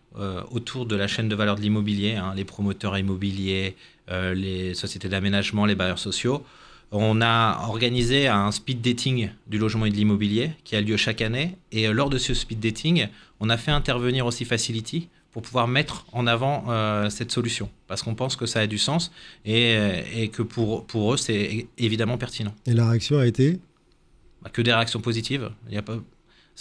autour 0.51 0.87
de 0.87 0.97
la 0.97 1.07
chaîne 1.07 1.29
de 1.29 1.37
valeur 1.37 1.55
de 1.55 1.61
l'immobilier, 1.61 2.17
hein, 2.17 2.33
les 2.35 2.45
promoteurs 2.45 2.99
immobiliers, 2.99 3.77
les 4.11 4.75
sociétés 4.75 5.09
d'aménagement, 5.09 5.65
les 5.65 5.77
bailleurs 5.77 6.01
sociaux, 6.01 6.45
on 6.93 7.21
a 7.21 7.67
organisé 7.69 8.27
un 8.27 8.51
speed 8.51 8.81
dating 8.81 9.31
du 9.47 9.59
logement 9.59 9.87
et 9.87 9.91
de 9.91 9.97
l'immobilier 9.97 10.53
qui 10.65 10.75
a 10.75 10.81
lieu 10.81 10.97
chaque 10.97 11.21
année. 11.21 11.57
Et 11.71 11.87
euh, 11.87 11.93
lors 11.93 12.11
de 12.11 12.19
ce 12.19 12.35
speed 12.35 12.59
dating, 12.59 13.07
on 13.39 13.49
a 13.49 13.57
fait 13.57 13.71
intervenir 13.71 14.27
aussi 14.27 14.45
Facility 14.45 15.09
pour 15.31 15.43
pouvoir 15.43 15.69
mettre 15.69 16.05
en 16.13 16.27
avant 16.27 16.65
euh, 16.69 17.09
cette 17.09 17.31
solution. 17.31 17.71
Parce 17.87 18.03
qu'on 18.03 18.17
pense 18.17 18.35
que 18.35 18.47
ça 18.47 18.61
a 18.61 18.67
du 18.67 18.79
sens 18.79 19.13
et, 19.45 19.77
euh, 19.77 20.27
que 20.27 20.43
pour, 20.43 20.85
pour 20.87 21.15
eux, 21.15 21.17
c'est 21.17 21.69
évidemment 21.79 22.19
pertinent. 22.19 22.55
Et 22.67 22.75
la 22.75 22.89
réaction 22.89 23.19
a 23.19 23.27
été? 23.27 23.61
Bah, 24.43 24.51
Que 24.53 24.63
des 24.63 24.73
réactions 24.73 25.01
positives. 25.01 25.51
Il 25.69 25.75
y 25.75 25.79
a 25.79 25.83
pas... 25.83 25.99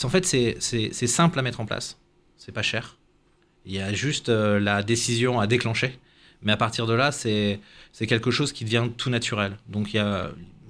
En 0.03 0.09
fait, 0.09 0.25
c'est 0.25 1.07
simple 1.07 1.39
à 1.39 1.41
mettre 1.41 1.59
en 1.59 1.65
place. 1.65 1.97
C'est 2.37 2.53
pas 2.53 2.61
cher. 2.61 2.97
Il 3.65 3.73
y 3.73 3.79
a 3.79 3.91
juste 3.91 4.29
la 4.29 4.81
décision 4.81 5.41
à 5.41 5.47
déclencher. 5.47 5.99
Mais 6.41 6.51
à 6.51 6.57
partir 6.57 6.87
de 6.87 6.93
là, 6.93 7.11
c'est 7.11 7.59
quelque 8.07 8.31
chose 8.31 8.53
qui 8.53 8.63
devient 8.63 8.87
tout 8.97 9.09
naturel. 9.09 9.57
Donc, 9.67 9.93
il 9.93 9.97
y 9.97 10.03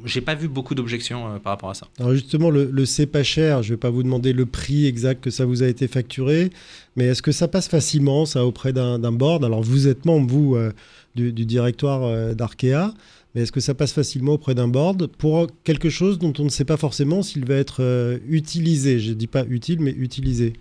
j'ai 0.06 0.22
pas 0.22 0.36
vu 0.36 0.48
beaucoup 0.48 0.76
d'objections 0.76 1.28
euh, 1.28 1.40
par 1.40 1.52
rapport 1.52 1.70
à 1.70 1.74
ça. 1.74 1.88
Alors 2.00 2.14
justement, 2.14 2.50
le, 2.50 2.70
le 2.72 2.86
c'est 2.86 3.06
pas 3.06 3.24
cher, 3.24 3.64
je 3.64 3.74
vais 3.74 3.78
pas 3.78 3.90
vous 3.90 4.04
demander 4.04 4.34
le 4.34 4.46
prix 4.46 4.86
exact 4.86 5.24
que 5.24 5.30
ça 5.30 5.46
vous 5.46 5.64
a 5.64 5.68
été 5.68 5.88
facturé, 5.88 6.52
mais 6.96 7.06
est-ce 7.06 7.22
que 7.22 7.32
ça 7.32 7.48
passe 7.48 7.68
facilement, 7.68 8.26
ça, 8.26 8.46
auprès 8.46 8.74
d'un 8.74 9.12
board? 9.12 9.44
Alors 9.44 9.62
vous 9.62 9.88
êtes 9.88 10.06
membre, 10.06 10.32
vous, 10.32 10.56
euh, 10.56 10.72
du, 11.16 11.32
directoire 11.32 12.04
euh, 12.04 12.34
d'Arkea, 12.34 12.94
mais 13.36 13.42
est-ce 13.42 13.52
que 13.52 13.60
ça 13.60 13.74
passe 13.74 13.94
facilement 13.94 14.34
auprès 14.34 14.56
d'un 14.56 14.68
board 14.68 15.08
pour 15.08 15.48
quelque 15.64 15.90
chose 15.90 16.18
dont 16.18 16.34
on 16.40 16.46
ne 16.46 16.50
sait 16.50 16.66
pas 16.66 16.78
forcément 16.78 17.22
s'il 17.22 17.46
va 17.46 17.56
être 17.56 18.20
utilisé? 18.28 19.00
Je 19.00 19.14
dis 19.14 19.28
pas 19.28 19.46
utile, 19.48 19.82
mais 19.82 19.92
utilisé. 19.92 20.54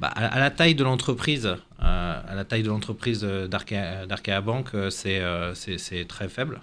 Bah, 0.00 0.08
à, 0.08 0.40
la 0.40 0.50
taille 0.50 0.74
de 0.74 0.82
l'entreprise, 0.82 1.56
à 1.78 2.34
la 2.34 2.44
taille 2.44 2.62
de 2.62 2.68
l'entreprise 2.68 3.22
d'Arkea 3.22 4.40
Bank, 4.40 4.68
c'est 4.90 6.04
très 6.08 6.28
faible. 6.28 6.60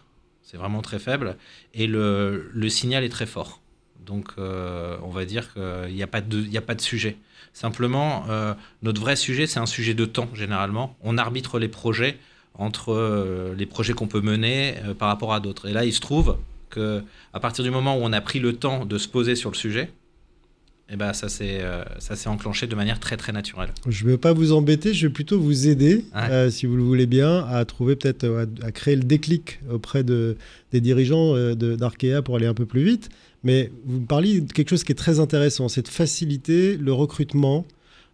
C'est 0.48 0.56
vraiment 0.56 0.82
très 0.82 0.98
faible. 0.98 1.36
Et 1.74 1.88
le, 1.88 2.70
signal 2.70 3.04
est 3.04 3.10
très 3.10 3.26
fort. 3.26 3.60
Donc, 4.06 4.30
euh, 4.38 4.98
on 5.04 5.10
va 5.10 5.26
dire 5.26 5.54
qu'il 5.54 5.94
n'y 5.94 6.04
a, 6.04 6.08
pas 6.08 6.22
de, 6.22 6.82
sujet. 6.82 7.18
Simplement, 7.52 8.24
euh, 8.30 8.54
notre 8.82 9.02
vrai 9.02 9.18
sujet, 9.18 9.46
c'est 9.46 9.60
un 9.60 9.66
sujet 9.66 9.94
de 9.94 10.06
temps, 10.06 10.30
généralement. 10.34 10.96
On 11.02 11.18
arbitre 11.18 11.60
les 11.60 11.68
projets 11.68 12.18
entre 12.54 12.94
euh, 12.94 13.54
les 13.58 13.66
projets 13.66 13.92
qu'on 13.92 14.08
peut 14.08 14.22
mener 14.22 14.76
par 14.98 15.10
rapport 15.10 15.34
à 15.34 15.42
d'autres. 15.42 15.68
Et 15.68 15.74
là, 15.74 15.84
il 15.84 15.94
se 15.94 16.00
trouve 16.00 16.38
que 16.70 17.04
à 17.34 17.42
partir 17.42 17.66
du 17.66 17.70
moment 17.70 17.98
où 17.98 18.00
on 18.02 18.14
a 18.14 18.22
pris 18.22 18.40
le 18.40 18.54
temps 18.54 18.86
de 18.86 18.98
se 18.98 19.10
poser 19.10 19.36
sur 19.36 19.52
le 19.52 19.56
sujet, 19.58 19.92
et 20.90 20.96
ben 20.96 21.12
ça 21.14 21.28
s'est 21.28 21.62
ça 22.00 22.16
s'est 22.16 22.30
enclenché 22.30 22.66
de 22.66 22.76
manière 22.76 23.00
très 23.00 23.18
très 23.18 23.34
naturelle. 23.34 23.70
Je 23.88 24.06
ne 24.06 24.12
vais 24.12 24.18
pas 24.18 24.34
vous 24.34 24.54
embêter, 24.54 24.94
je 24.94 25.08
vais 25.08 25.14
plutôt 25.14 25.40
vous 25.40 25.68
aider, 25.68 26.06
si 26.50 26.66
vous 26.66 26.78
le 26.78 26.84
voulez 26.84 27.08
bien, 27.08 27.46
à 27.46 27.66
trouver 27.66 27.96
peut-être 27.96 28.48
à, 28.64 28.72
créer 28.72 28.96
le 28.96 29.04
déclic 29.04 29.60
auprès 29.70 30.04
de, 30.04 30.38
des 30.72 30.80
dirigeants 30.80 31.34
d'Arkea 31.56 32.22
pour 32.24 32.38
aller 32.38 32.48
un 32.48 32.54
peu 32.54 32.66
plus 32.66 32.84
vite. 32.84 33.10
Mais 33.44 33.72
vous 33.86 34.00
me 34.00 34.06
parliez 34.06 34.42
de 34.42 34.52
quelque 34.52 34.70
chose 34.70 34.84
qui 34.84 34.92
est 34.94 34.96
très 34.96 35.20
intéressant, 35.20 35.68
c'est 35.68 35.84
de 35.84 35.88
faciliter 35.90 36.78
le 36.78 36.94
recrutement 36.94 37.66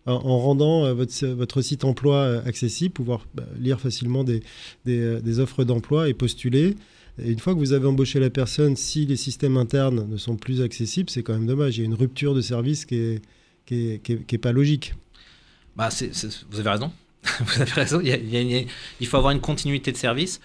en 0.06 0.40
rendant 0.40 0.86
euh, 0.86 0.94
votre, 0.94 1.26
votre, 1.28 1.62
site 1.62 1.84
emploi 1.84 2.18
euh, 2.18 2.46
accessible, 2.46 2.94
pouvoir 2.94 3.26
bah, 3.34 3.44
lire 3.60 3.80
facilement 3.80 4.24
des, 4.24 4.44
euh, 4.88 5.22
des, 5.22 5.40
offres 5.40 5.64
d'emploi 5.64 6.10
et 6.10 6.14
postuler. 6.14 6.76
Et 7.22 7.32
une 7.32 7.40
fois 7.40 7.54
que 7.54 7.60
vous 7.60 7.74
avez 7.74 7.86
embauché 7.86 8.20
la 8.20 8.30
personne, 8.30 8.76
si 8.76 9.06
les 9.06 9.16
systèmes 9.16 9.58
internes 9.58 10.08
ne 10.10 10.18
sont 10.18 10.36
plus 10.36 10.62
accessibles, 10.62 11.10
c'est 11.10 11.22
quand 11.22 11.34
même 11.34 11.46
dommage. 11.46 11.78
Il 11.78 11.82
y 11.82 11.84
a 11.84 11.86
une 11.86 11.94
rupture 11.94 12.34
de 12.34 12.42
service 12.42 12.86
qui 12.86 13.20
n'est 13.72 14.00
qui 14.00 14.20
qui 14.26 14.38
pas 14.38 14.52
logique. 14.52 14.96
Bah, 15.76 15.90
vous 16.52 16.60
avez 16.60 16.70
raison. 16.70 16.92
vous 17.40 17.62
avez 17.62 17.72
raison. 17.72 18.02
Il, 18.02 19.08
faut 19.08 19.18
avoir 19.18 19.32
une 19.32 19.42
continuité 19.42 19.92
de 19.92 19.98
service. 19.98 20.42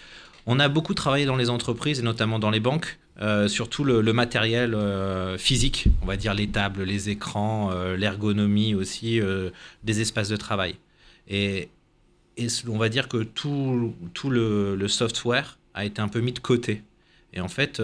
On 0.46 0.60
a 0.60 0.68
beaucoup 0.68 0.94
travaillé 0.94 1.26
dans 1.26 1.36
les 1.36 1.50
entreprises 1.50 2.00
et 2.00 2.02
notamment 2.02 2.38
dans 2.38 2.50
les 2.50 2.60
banques 2.60 2.98
euh, 3.20 3.48
surtout 3.48 3.82
le, 3.82 4.12
matériel 4.12 4.74
euh, 4.74 5.36
physique, 5.38 5.86
on 6.02 6.06
va 6.06 6.16
dire 6.16 6.34
les 6.34 6.46
tables, 6.46 6.84
les 6.84 7.10
écrans, 7.10 7.70
euh, 7.72 7.96
l'ergonomie 7.96 8.74
aussi 8.74 9.20
des 9.82 10.00
espaces 10.00 10.28
de 10.28 10.36
travail. 10.36 10.76
Et, 11.28 11.68
on 12.68 12.78
va 12.78 12.88
dire 12.88 13.08
que 13.08 13.24
tout, 13.24 13.92
tout 14.14 14.30
le, 14.30 14.86
software 14.86 15.58
a 15.78 15.84
été 15.84 16.00
un 16.02 16.08
peu 16.08 16.20
mis 16.20 16.32
de 16.32 16.38
côté. 16.38 16.82
Et 17.32 17.40
en 17.40 17.48
fait, 17.48 17.80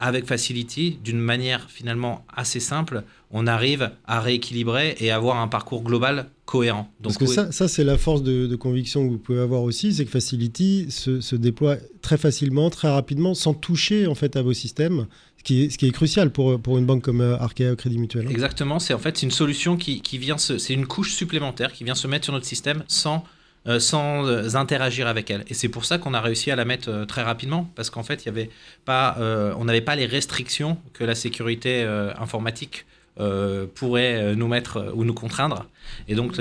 avec 0.00 0.26
Facility, 0.26 0.98
d'une 1.02 1.18
manière 1.18 1.70
finalement 1.70 2.24
assez 2.34 2.60
simple, 2.60 3.02
on 3.30 3.46
arrive 3.46 3.90
à 4.06 4.20
rééquilibrer 4.20 4.96
et 5.00 5.10
avoir 5.10 5.38
un 5.38 5.48
parcours 5.48 5.82
global 5.82 6.28
cohérent. 6.44 6.90
Donc, 7.00 7.18
Parce 7.18 7.36
que 7.36 7.52
ça, 7.52 7.68
c'est 7.68 7.84
la 7.84 7.98
force 7.98 8.22
de, 8.22 8.54
conviction 8.56 9.04
que 9.06 9.10
vous 9.10 9.18
pouvez 9.18 9.40
avoir 9.40 9.62
aussi, 9.62 9.92
c'est 9.92 10.04
que 10.04 10.10
Facility 10.10 10.86
se, 10.90 11.36
déploie 11.36 11.76
très 12.02 12.16
facilement, 12.16 12.70
très 12.70 12.88
rapidement, 12.88 13.34
sans 13.34 13.54
toucher 13.54 14.06
en 14.06 14.14
fait 14.14 14.36
à 14.36 14.42
vos 14.42 14.52
systèmes, 14.52 15.06
ce 15.38 15.44
qui 15.44 15.64
est, 15.64 15.70
ce 15.70 15.78
qui 15.78 15.86
est 15.86 15.92
crucial 15.92 16.30
pour, 16.30 16.60
pour 16.60 16.78
une 16.78 16.86
banque 16.86 17.02
comme 17.02 17.20
euh, 17.20 17.36
Arkea 17.38 17.74
Crédit 17.76 17.98
Mutuel. 17.98 18.26
Hein. 18.26 18.30
Exactement, 18.30 18.78
c'est 18.78 18.94
en 18.94 18.98
fait 18.98 19.22
une 19.22 19.30
solution 19.30 19.76
qui, 19.76 20.00
qui 20.00 20.18
vient, 20.18 20.38
c'est 20.38 20.72
une 20.72 20.86
couche 20.86 21.14
supplémentaire 21.14 21.72
qui 21.72 21.84
vient 21.84 21.94
se 21.94 22.06
mettre 22.06 22.24
sur 22.24 22.32
notre 22.32 22.46
système 22.46 22.84
sans 22.86 23.24
euh, 23.66 23.80
sans 23.80 24.26
euh, 24.26 24.54
interagir 24.54 25.06
avec 25.06 25.30
elle. 25.30 25.44
Et 25.48 25.54
c'est 25.54 25.68
pour 25.68 25.84
ça 25.84 25.98
qu'on 25.98 26.14
a 26.14 26.20
réussi 26.20 26.50
à 26.50 26.56
la 26.56 26.64
mettre 26.64 27.04
très 27.06 27.22
rapidement, 27.22 27.70
parce 27.74 27.90
qu'en 27.90 28.02
fait, 28.02 28.24
y 28.24 28.28
avait 28.28 28.50
pas, 28.84 29.16
on 29.58 29.64
n'avait 29.64 29.80
pas 29.80 29.96
les 29.96 30.06
restrictions 30.06 30.78
que 30.92 31.04
la 31.04 31.14
sécurité 31.14 31.82
informatique 32.18 32.86
euh, 33.18 33.64
pourrait 33.74 34.16
euh, 34.16 34.34
nous 34.34 34.46
mettre 34.46 34.76
euh, 34.76 34.92
ou 34.94 35.02
nous 35.02 35.14
contraindre. 35.14 35.64
Et 36.06 36.14
donc, 36.14 36.34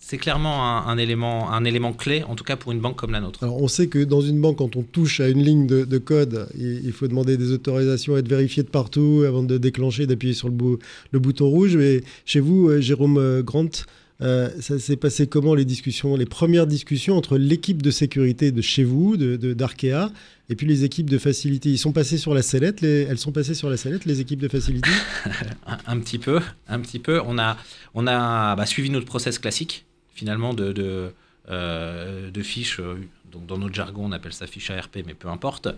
c'est 0.00 0.18
clairement 0.18 0.86
un, 0.86 0.98
élément, 0.98 1.50
un 1.50 1.64
élément 1.64 1.94
clé, 1.94 2.24
en 2.24 2.34
tout 2.34 2.44
cas 2.44 2.56
pour 2.56 2.72
une 2.72 2.80
banque 2.80 2.96
comme 2.96 3.12
la 3.12 3.20
nôtre. 3.20 3.42
Alors, 3.44 3.62
on 3.62 3.68
sait 3.68 3.86
que 3.86 4.00
dans 4.00 4.20
une 4.20 4.38
banque, 4.38 4.58
quand 4.58 4.76
on 4.76 4.82
touche 4.82 5.20
à 5.20 5.28
une 5.28 5.42
ligne 5.42 5.66
de, 5.66 5.98
code, 5.98 6.48
il, 6.58 6.92
faut 6.92 7.06
demander 7.06 7.38
des 7.38 7.52
autorisations, 7.52 8.18
être 8.18 8.28
vérifié 8.28 8.64
de 8.64 8.68
partout 8.68 9.24
avant 9.26 9.44
de 9.44 9.56
déclencher, 9.56 10.06
d'appuyer 10.06 10.34
sur 10.34 10.48
le, 10.48 11.18
bouton 11.18 11.48
rouge. 11.48 11.76
Mais 11.76 12.02
chez 12.26 12.40
vous, 12.40 12.78
Jérôme 12.80 13.40
Grant, 13.42 13.70
euh, 14.20 14.50
ça 14.60 14.78
s'est 14.78 14.96
passé 14.96 15.28
comment 15.28 15.54
les 15.54 15.64
discussions, 15.64 16.16
les 16.16 16.26
premières 16.26 16.66
discussions 16.66 17.16
entre 17.16 17.38
l'équipe 17.38 17.82
de 17.82 17.90
sécurité 17.90 18.50
de 18.50 18.60
chez 18.60 18.82
vous, 18.82 19.16
de 19.16 19.36
d'Arkea, 19.54 20.10
et 20.48 20.56
puis 20.56 20.66
les 20.66 20.84
équipes 20.84 21.08
de 21.08 21.18
facilité? 21.18 21.70
Ils 21.70 21.78
sont 21.78 21.92
passés 21.92 22.18
sur 22.18 22.34
la 22.34 22.42
sellette, 22.42 22.82
elles 22.82 23.18
sont 23.18 23.32
passées 23.32 23.54
sur 23.54 23.70
la 23.70 23.76
sellette, 23.76 24.06
les 24.06 24.20
équipes 24.20 24.40
de 24.40 24.48
facilité? 24.48 24.90
Un, 25.86 26.00
petit 26.00 26.18
peu, 26.18 26.40
un 26.68 26.80
petit 26.80 26.98
peu. 26.98 27.20
On 27.24 27.38
a, 27.38 27.56
on 27.94 28.06
a 28.06 28.56
bah, 28.56 28.66
suivi 28.66 28.90
notre 28.90 29.06
process 29.06 29.38
classique, 29.38 29.84
finalement, 30.14 30.52
de, 30.52 30.72
de, 30.72 31.12
euh, 31.50 32.30
de 32.30 32.42
fiches. 32.42 32.80
Euh, 32.80 32.96
donc 33.30 33.46
dans 33.46 33.58
notre 33.58 33.74
jargon, 33.74 34.06
on 34.06 34.12
appelle 34.12 34.32
ça 34.32 34.46
fiche 34.46 34.70
ARP, 34.70 34.96
mais 35.06 35.12
peu 35.12 35.28
importe, 35.28 35.68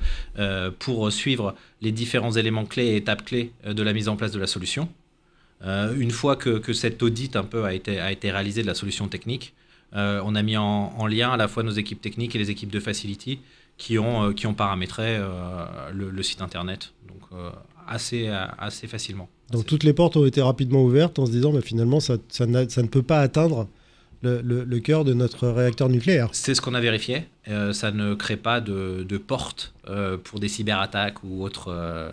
pour 0.78 1.10
suivre 1.10 1.56
les 1.80 1.90
différents 1.90 2.30
éléments 2.30 2.64
clés 2.64 2.86
et 2.86 2.96
étapes 2.96 3.24
clés 3.24 3.50
de 3.66 3.82
la 3.82 3.92
mise 3.92 4.08
en 4.08 4.14
place 4.14 4.30
de 4.30 4.38
la 4.38 4.46
solution. 4.46 4.88
Euh, 5.62 5.94
une 5.98 6.10
fois 6.10 6.36
que, 6.36 6.58
que, 6.58 6.72
cet 6.72 7.02
audit 7.02 7.36
un 7.36 7.44
peu 7.44 7.64
a 7.64 7.74
été, 7.74 8.00
a 8.00 8.10
été 8.12 8.30
réalisé 8.30 8.62
de 8.62 8.66
la 8.66 8.74
solution 8.74 9.08
technique, 9.08 9.54
euh, 9.94 10.22
on 10.24 10.34
a 10.34 10.42
mis 10.42 10.56
en, 10.56 11.06
lien 11.06 11.30
à 11.30 11.36
la 11.36 11.48
fois 11.48 11.62
nos 11.62 11.72
équipes 11.72 12.00
techniques 12.00 12.34
et 12.34 12.38
les 12.38 12.50
équipes 12.50 12.70
de 12.70 12.80
Facility 12.80 13.40
qui 13.76 13.98
ont, 13.98 14.28
euh, 14.28 14.32
qui 14.32 14.46
ont 14.46 14.54
paramétré 14.54 15.18
le, 15.92 16.22
site 16.22 16.40
internet. 16.42 16.92
Donc 17.08 17.40
assez, 17.86 18.28
assez 18.58 18.86
facilement. 18.86 19.28
Donc 19.50 19.66
toutes 19.66 19.84
les 19.84 19.92
portes 19.92 20.16
ont 20.16 20.24
été 20.24 20.40
rapidement 20.40 20.82
ouvertes 20.82 21.18
en 21.18 21.26
se 21.26 21.32
disant 21.32 21.52
mais 21.52 21.60
finalement 21.60 21.98
ça, 21.98 22.16
ça, 22.28 22.46
ça 22.68 22.82
ne 22.82 22.86
peut 22.86 23.02
pas 23.02 23.20
atteindre 23.20 23.68
le, 24.22 24.40
le, 24.42 24.80
cœur 24.80 25.04
de 25.04 25.12
notre 25.12 25.48
réacteur 25.48 25.88
nucléaire. 25.88 26.28
C'est 26.32 26.54
ce 26.54 26.60
qu'on 26.60 26.74
a 26.74 26.80
vérifié. 26.80 27.24
ça 27.72 27.90
ne 27.90 28.14
crée 28.14 28.36
pas 28.36 28.60
de, 28.60 29.04
de 29.06 29.18
porte 29.18 29.74
pour 30.24 30.40
des 30.40 30.48
cyberattaques 30.48 31.24
ou 31.24 31.42
autres, 31.42 32.12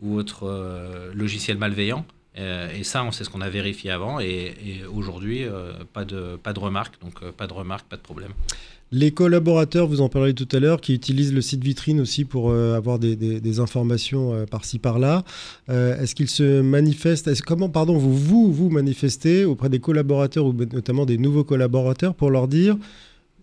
ou 0.00 0.16
autres 0.16 1.10
logiciels 1.14 1.58
malveillants. 1.58 2.06
Euh, 2.38 2.68
et 2.78 2.84
ça, 2.84 3.04
on 3.04 3.12
sait 3.12 3.24
ce 3.24 3.30
qu'on 3.30 3.40
a 3.40 3.48
vérifié 3.48 3.90
avant. 3.90 4.20
Et, 4.20 4.54
aujourd'hui, 4.94 5.44
euh, 5.44 5.72
pas, 5.92 6.04
de, 6.04 6.36
pas 6.42 6.52
de 6.52 6.58
remarques. 6.58 7.00
Donc, 7.00 7.14
euh, 7.22 7.32
pas 7.32 7.46
de 7.46 7.52
remarques, 7.52 7.86
pas 7.88 7.96
de 7.96 8.02
problème. 8.02 8.32
Les 8.92 9.10
collaborateurs, 9.10 9.88
vous 9.88 10.00
en 10.00 10.08
parlez 10.08 10.32
tout 10.32 10.48
à 10.52 10.60
l'heure, 10.60 10.80
qui 10.80 10.94
utilisent 10.94 11.34
le 11.34 11.40
site 11.40 11.64
vitrine 11.64 12.00
aussi 12.00 12.24
pour 12.24 12.52
avoir 12.52 13.00
des, 13.00 13.58
informations 13.60 14.46
par-ci 14.48 14.78
par-là. 14.78 15.24
Est-ce 15.68 16.14
qu'ils 16.14 16.30
se 16.30 16.60
manifestent? 16.60 17.26
Est 17.26 17.42
Comment, 17.42 17.68
pardon, 17.68 17.98
vous, 17.98 18.16
vous 18.16 18.52
vous 18.52 18.70
manifestez 18.70 19.44
auprès 19.44 19.68
des 19.70 19.80
collaborateurs 19.80 20.46
ou 20.46 20.52
notamment 20.52 21.04
des 21.04 21.18
nouveaux 21.18 21.42
collaborateurs 21.42 22.14
pour 22.14 22.30
leur 22.30 22.46
dire 22.46 22.76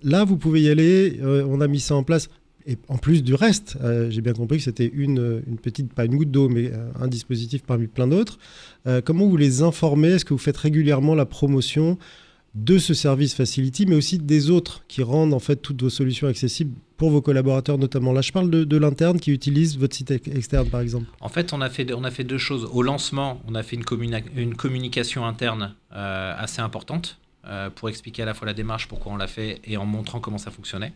là, 0.01 0.23
vous 0.23 0.38
pouvez 0.38 0.62
y 0.62 0.69
aller. 0.69 1.19
on 1.21 1.59
a 1.59 1.67
mis 1.67 1.81
ça 1.81 1.95
en 1.95 2.03
place. 2.03 2.29
Et 2.65 2.77
en 2.88 2.98
plus 2.98 3.24
du 3.24 3.34
reste, 3.34 3.77
euh, 3.82 4.10
j'ai 4.10 4.22
bien 4.22 4.34
compris 4.34 4.58
que 4.58 4.63
c'était 4.63 4.89
une, 4.93 5.41
petite, 5.62 5.93
pas 5.93 6.05
une 6.05 6.15
goutte 6.15 6.32
d'eau, 6.32 6.50
mais 6.50 6.72
euh, 6.72 6.91
un 7.00 7.08
dispositif 7.08 7.63
parmi 7.63 7.88
plein 7.88 8.08
d'autres. 8.08 8.38
Euh, 8.88 9.01
comment 9.03 9.27
vous 9.27 9.38
les 9.38 9.62
informez? 9.62 10.10
Est-ce 10.10 10.25
que 10.25 10.34
vous 10.34 10.39
faites 10.39 10.58
régulièrement 10.58 11.15
la 11.15 11.25
promotion 11.25 11.98
de 12.55 12.77
ce 12.77 12.93
service 12.93 13.34
Facility, 13.34 13.86
mais 13.86 13.96
aussi 13.96 14.20
des 14.20 14.50
autres 14.50 14.84
qui 14.88 15.01
rendent 15.01 15.34
en 15.34 15.39
fait 15.39 15.58
toutes 15.58 15.82
vos 15.82 15.89
solutions 15.89 16.27
accessibles 16.27 16.75
pour 16.98 17.10
vos 17.10 17.22
collaborateurs 17.22 17.77
notamment? 17.77 18.13
Là, 18.13 18.22
je 18.22 18.32
parle 18.32 18.50
de, 18.50 18.77
l'interne 18.77 19.20
qui 19.20 19.32
utilise 19.32 19.77
votre 19.77 19.96
site 19.96 20.12
externe, 20.12 20.70
par 20.70 20.82
exemple. 20.82 21.08
En 21.20 21.29
fait, 21.29 21.51
on 21.51 21.62
a 21.62 21.70
fait, 21.70 22.24
deux 22.24 22.38
choses. 22.38 22.70
Au 22.72 22.84
lancement, 22.84 23.41
on 23.48 23.55
a 23.55 23.63
fait 23.63 23.75
une 23.75 24.55
communication 24.55 25.25
interne 25.25 25.74
assez 25.89 26.62
importante 26.62 27.20
pour 27.75 27.89
expliquer 27.89 28.22
à 28.22 28.25
la 28.25 28.36
fois 28.36 28.46
la 28.46 28.53
démarche, 28.53 28.88
pourquoi 28.88 29.12
on 29.12 29.17
l'a 29.17 29.27
fait, 29.27 29.60
et 29.65 29.75
en 29.75 29.86
montrant 29.86 30.20
comment 30.20 30.38
ça 30.38 30.51
fonctionnait. 30.51 30.93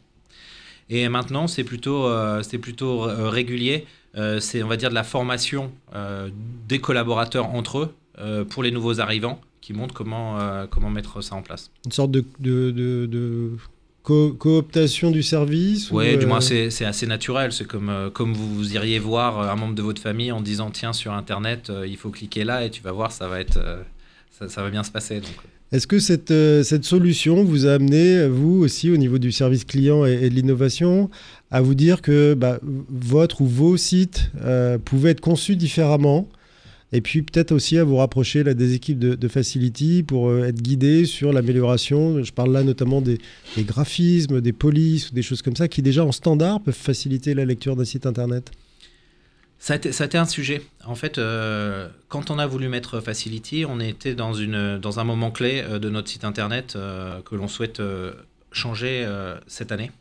Et 0.89 1.07
maintenant, 1.09 1.47
c'est 1.47 1.63
plutôt, 1.63 2.05
euh, 2.05 2.41
c'est 2.43 2.57
plutôt 2.57 3.03
euh, 3.03 3.29
régulier. 3.29 3.85
Euh, 4.15 4.39
c'est, 4.39 4.63
on 4.63 4.67
va 4.67 4.77
dire, 4.77 4.89
de 4.89 4.95
la 4.95 5.03
formation 5.03 5.71
des 6.67 6.79
collaborateurs 6.79 7.53
entre 7.53 7.79
eux 7.79 8.45
pour 8.45 8.63
les 8.63 8.71
nouveaux 8.71 8.99
arrivants 8.99 9.39
qui 9.61 9.73
montrent 9.73 9.93
comment, 9.93 10.39
comment 10.71 10.89
mettre 10.89 11.21
ça 11.21 11.35
en 11.35 11.43
place. 11.43 11.69
Une 11.85 11.91
sorte 11.91 12.11
de, 12.11 12.25
de, 12.39 12.71
de, 12.71 13.51
cooptation 14.03 15.11
du 15.11 15.21
service 15.21 15.91
Oui, 15.91 16.17
du 16.17 16.25
moins 16.25 16.41
c'est, 16.41 16.85
assez 16.85 17.05
naturel. 17.05 17.51
C'est 17.51 17.67
comme, 17.67 18.09
comme 18.13 18.33
vous 18.33 18.73
iriez 18.73 18.97
voir 18.97 19.39
un 19.51 19.55
membre 19.55 19.75
de 19.75 19.83
votre 19.83 20.01
famille 20.01 20.31
en 20.31 20.41
disant 20.41 20.71
tiens, 20.71 20.93
sur 20.93 21.13
Internet, 21.13 21.71
il 21.85 21.97
faut 21.97 22.09
cliquer 22.09 22.43
là 22.43 22.65
et 22.65 22.71
tu 22.71 22.81
vas 22.81 22.91
voir, 22.91 23.11
ça 23.11 23.27
va, 23.27 23.39
être, 23.39 23.59
ça, 24.31 24.49
ça 24.49 24.63
va 24.63 24.71
bien 24.71 24.83
se 24.83 24.91
passer. 24.91 25.19
Donc. 25.19 25.35
Est-ce 25.73 25.85
que 25.85 25.99
cette, 25.99 26.31
euh, 26.31 26.63
cette, 26.63 26.85
solution 26.85 27.43
vous 27.43 27.65
a 27.65 27.73
amené, 27.73 28.27
vous 28.27 28.61
aussi, 28.63 28.89
au 28.89 28.95
niveau 28.95 29.17
du 29.17 29.33
service 29.33 29.65
client 29.65 30.05
et, 30.05 30.29
de 30.29 30.33
l'innovation, 30.33 31.09
à 31.51 31.61
vous 31.61 31.75
dire 31.75 32.01
que 32.01 32.35
bah, 32.35 32.59
votre 32.63 33.41
ou 33.41 33.47
vos 33.47 33.75
sites 33.75 34.31
euh, 34.41 34.77
pouvaient 34.77 35.11
être 35.11 35.21
conçus 35.21 35.57
différemment 35.57 36.29
et 36.93 37.01
puis 37.01 37.21
peut-être 37.21 37.51
aussi 37.51 37.77
à 37.77 37.83
vous 37.83 37.97
rapprocher 37.97 38.43
des 38.43 38.73
équipes 38.73 38.99
de, 38.99 39.27
Facility 39.27 40.03
pour 40.03 40.29
euh, 40.29 40.45
être 40.45 40.61
guidés 40.61 41.05
sur 41.05 41.33
l'amélioration? 41.33 42.23
Je 42.23 42.31
parle 42.31 42.53
là 42.53 42.63
notamment 42.63 43.01
des, 43.01 43.17
des, 43.57 43.63
graphismes, 43.63 44.39
des 44.39 44.53
polices 44.53 45.11
ou 45.11 45.13
des 45.13 45.21
choses 45.21 45.41
comme 45.41 45.57
ça 45.57 45.67
qui 45.67 45.81
déjà 45.81 46.05
en 46.05 46.13
standard 46.13 46.61
peuvent 46.61 46.73
faciliter 46.73 47.33
la 47.33 47.43
lecture 47.43 47.75
d'un 47.75 47.83
site 47.83 48.05
internet. 48.05 48.51
Ça 49.59 49.73
a, 49.73 49.77
été, 49.77 50.17
un 50.17 50.25
sujet. 50.25 50.61
En 50.85 50.95
fait, 50.95 51.17
euh, 51.17 51.89
quand 52.09 52.29
on 52.29 52.37
a 52.37 52.45
voulu 52.45 52.67
mettre 52.67 52.99
Facility, 53.01 53.65
on 53.67 53.79
était 53.79 54.13
dans, 54.13 54.33
une, 54.33 54.77
dans 54.77 54.99
un 54.99 55.03
moment 55.03 55.31
clé 55.31 55.63
euh, 55.65 55.79
de 55.79 55.89
notre 55.89 56.09
site 56.09 56.23
internet 56.23 56.75
euh, 56.75 57.21
que 57.21 57.35
l'on 57.35 57.47
souhaite 57.47 57.81
changer 58.51 59.07
cette 59.47 59.71
année. 59.71 59.91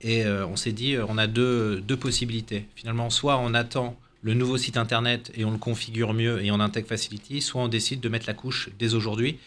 Et 0.00 0.24
on 0.26 0.54
s'est 0.54 0.72
dit, 0.72 0.96
on 1.08 1.18
a 1.18 1.26
deux, 1.26 1.80
deux, 1.80 1.96
possibilités. 1.96 2.66
Finalement, 2.76 3.10
soit 3.10 3.38
on 3.38 3.54
attend 3.54 3.96
le 4.22 4.34
nouveau 4.34 4.56
site 4.56 4.76
internet 4.76 5.32
et 5.34 5.44
on 5.44 5.50
le 5.50 5.58
configure 5.58 6.14
mieux 6.14 6.44
et 6.44 6.52
on 6.52 6.60
intègre 6.60 6.86
Facility, 6.86 7.40
soit 7.40 7.62
on 7.62 7.68
décide 7.68 8.00
de 8.00 8.08
mettre 8.08 8.26
la 8.28 8.34
couche 8.34 8.68
dès 8.78 8.94
aujourd'hui, 8.94 9.38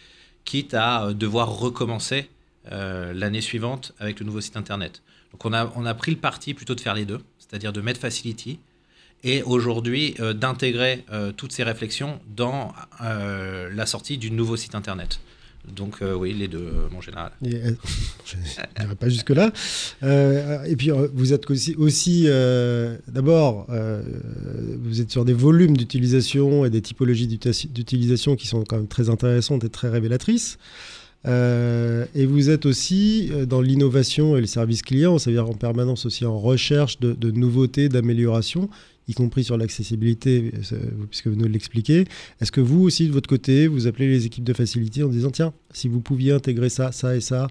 quitte 0.44 0.74
à 0.74 1.14
devoir 1.14 1.56
recommencer 1.56 2.28
l'année 2.70 3.40
suivante 3.40 3.92
avec 3.98 4.20
le 4.20 4.26
nouveau 4.26 4.42
site 4.42 4.58
internet. 4.58 5.02
Donc 5.30 5.46
on 5.46 5.54
a, 5.54 5.72
on 5.76 5.86
a 5.86 5.94
pris 5.94 6.10
le 6.10 6.18
parti 6.18 6.52
plutôt 6.52 6.74
de 6.74 6.80
faire 6.80 6.94
les 6.94 7.06
deux, 7.06 7.20
c'est-à-dire 7.38 7.72
de 7.72 7.80
mettre 7.80 8.00
Facility 8.00 8.58
et 9.24 9.42
aujourd'hui 9.42 10.14
d'intégrer 10.34 11.04
toutes 11.36 11.52
ces 11.52 11.62
réflexions 11.62 12.20
dans 12.34 12.72
la 13.00 13.86
sortie 13.86 14.18
du 14.18 14.30
nouveau 14.30 14.56
site 14.56 14.74
internet. 14.74 15.20
Donc 15.76 15.98
oui, 16.00 16.32
les 16.32 16.48
deux, 16.48 16.72
mon 16.90 17.00
général. 17.00 17.30
je 17.42 18.36
n'irai 18.80 18.94
pas 18.96 19.08
jusque-là. 19.08 19.52
et 20.02 20.76
puis 20.76 20.90
vous 21.14 21.32
êtes 21.32 21.48
aussi, 21.50 21.76
aussi 21.76 22.26
d'abord, 23.08 23.66
vous 24.82 25.00
êtes 25.00 25.10
sur 25.10 25.24
des 25.24 25.34
volumes 25.34 25.76
d'utilisation 25.76 26.64
et 26.64 26.70
des 26.70 26.82
typologies 26.82 27.28
d'utilisation 27.28 28.34
qui 28.34 28.48
sont 28.48 28.64
quand 28.64 28.76
même 28.76 28.88
très 28.88 29.08
intéressantes 29.08 29.62
et 29.64 29.68
très 29.68 29.88
révélatrices. 29.88 30.58
Euh, 31.26 32.04
et 32.14 32.26
vous 32.26 32.50
êtes 32.50 32.66
aussi 32.66 33.30
euh, 33.30 33.46
dans 33.46 33.60
l'innovation 33.60 34.36
et 34.36 34.40
le 34.40 34.46
service 34.46 34.82
client, 34.82 35.18
c'est-à-dire 35.18 35.48
en 35.48 35.54
permanence 35.54 36.04
aussi 36.04 36.24
en 36.24 36.38
recherche 36.38 36.98
de, 36.98 37.30
nouveautés, 37.30 37.88
d'améliorations, 37.88 38.68
y 39.08 39.14
compris 39.14 39.44
sur 39.44 39.56
l'accessibilité, 39.56 40.52
euh, 40.72 40.76
puisque 41.08 41.28
vous 41.28 41.36
nous 41.36 41.46
l'expliquez. 41.48 42.06
Est-ce 42.40 42.50
que 42.50 42.60
vous 42.60 42.82
aussi, 42.82 43.06
de 43.06 43.12
votre 43.12 43.28
côté, 43.28 43.68
vous 43.68 43.86
appelez 43.86 44.08
les 44.08 44.26
équipes 44.26 44.44
de 44.44 44.52
facilité 44.52 45.04
en 45.04 45.08
disant, 45.08 45.30
tiens, 45.30 45.52
si 45.72 45.88
vous 45.88 46.00
pouviez 46.00 46.32
intégrer 46.32 46.68
ça, 46.68 46.90
ça 46.92 47.14
et 47.14 47.20
ça 47.20 47.46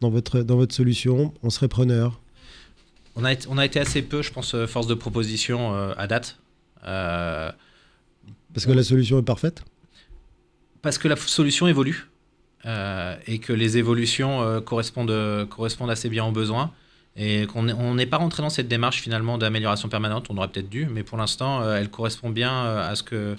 dans 0.00 0.10
votre, 0.10 0.40
dans 0.40 0.56
votre 0.56 0.74
solution, 0.74 1.32
on 1.44 1.50
serait 1.50 1.68
preneur? 1.68 2.20
On 3.14 3.24
a, 3.24 3.32
été, 3.32 3.46
on 3.48 3.58
a 3.58 3.64
été 3.64 3.78
assez 3.78 4.02
peu, 4.02 4.22
je 4.22 4.32
pense, 4.32 4.56
force 4.66 4.86
de 4.86 4.94
proposition 4.94 5.74
à 5.74 6.06
date. 6.06 6.38
Parce 6.82 7.54
que 8.66 8.72
la 8.72 8.82
solution 8.82 9.18
est 9.18 9.22
parfaite? 9.22 9.62
Parce 10.80 10.96
que 10.98 11.08
la 11.08 11.16
solution 11.16 11.68
évolue. 11.68 12.08
Euh, 12.64 13.16
et 13.26 13.38
que 13.38 13.52
les 13.52 13.76
évolutions 13.76 14.42
euh, 14.42 14.60
correspondent, 14.60 15.46
correspondent 15.48 15.90
assez 15.90 16.08
bien 16.08 16.24
aux 16.24 16.32
besoins. 16.32 16.70
Et 17.14 17.46
qu'on 17.46 17.94
n'est 17.94 18.06
pas 18.06 18.16
rentré 18.16 18.42
dans 18.42 18.48
cette 18.48 18.68
démarche 18.68 19.02
finalement 19.02 19.36
d'amélioration 19.36 19.90
permanente, 19.90 20.28
on 20.30 20.38
aurait 20.38 20.48
peut-être 20.48 20.70
dû, 20.70 20.88
mais 20.90 21.02
pour 21.02 21.18
l'instant, 21.18 21.60
euh, 21.60 21.76
elle 21.76 21.90
correspond 21.90 22.30
bien 22.30 22.64
à 22.64 22.94
ce 22.94 23.02
que, 23.02 23.36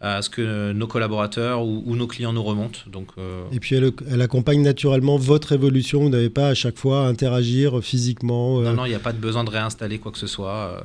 à 0.00 0.22
ce 0.22 0.30
que 0.30 0.72
nos 0.72 0.86
collaborateurs 0.86 1.62
ou, 1.62 1.94
nos 1.94 2.06
clients 2.06 2.32
nous 2.32 2.42
remontent. 2.42 2.78
Donc, 2.86 3.08
Et 3.52 3.60
puis 3.60 3.76
elle, 3.76 3.92
elle, 4.10 4.22
accompagne 4.22 4.62
naturellement 4.62 5.18
votre 5.18 5.52
évolution, 5.52 6.00
vous 6.00 6.08
n'avez 6.08 6.30
pas 6.30 6.48
à 6.48 6.54
chaque 6.54 6.78
fois 6.78 7.04
à 7.04 7.08
interagir 7.08 7.84
physiquement. 7.84 8.62
Non, 8.62 8.72
non, 8.72 8.86
il 8.86 8.90
n'y 8.90 8.94
a 8.94 9.00
pas 9.00 9.12
de 9.12 9.18
besoin 9.18 9.44
de 9.44 9.50
réinstaller 9.50 9.98
quoi 9.98 10.10
que 10.10 10.18
ce 10.18 10.26
soit. 10.26 10.82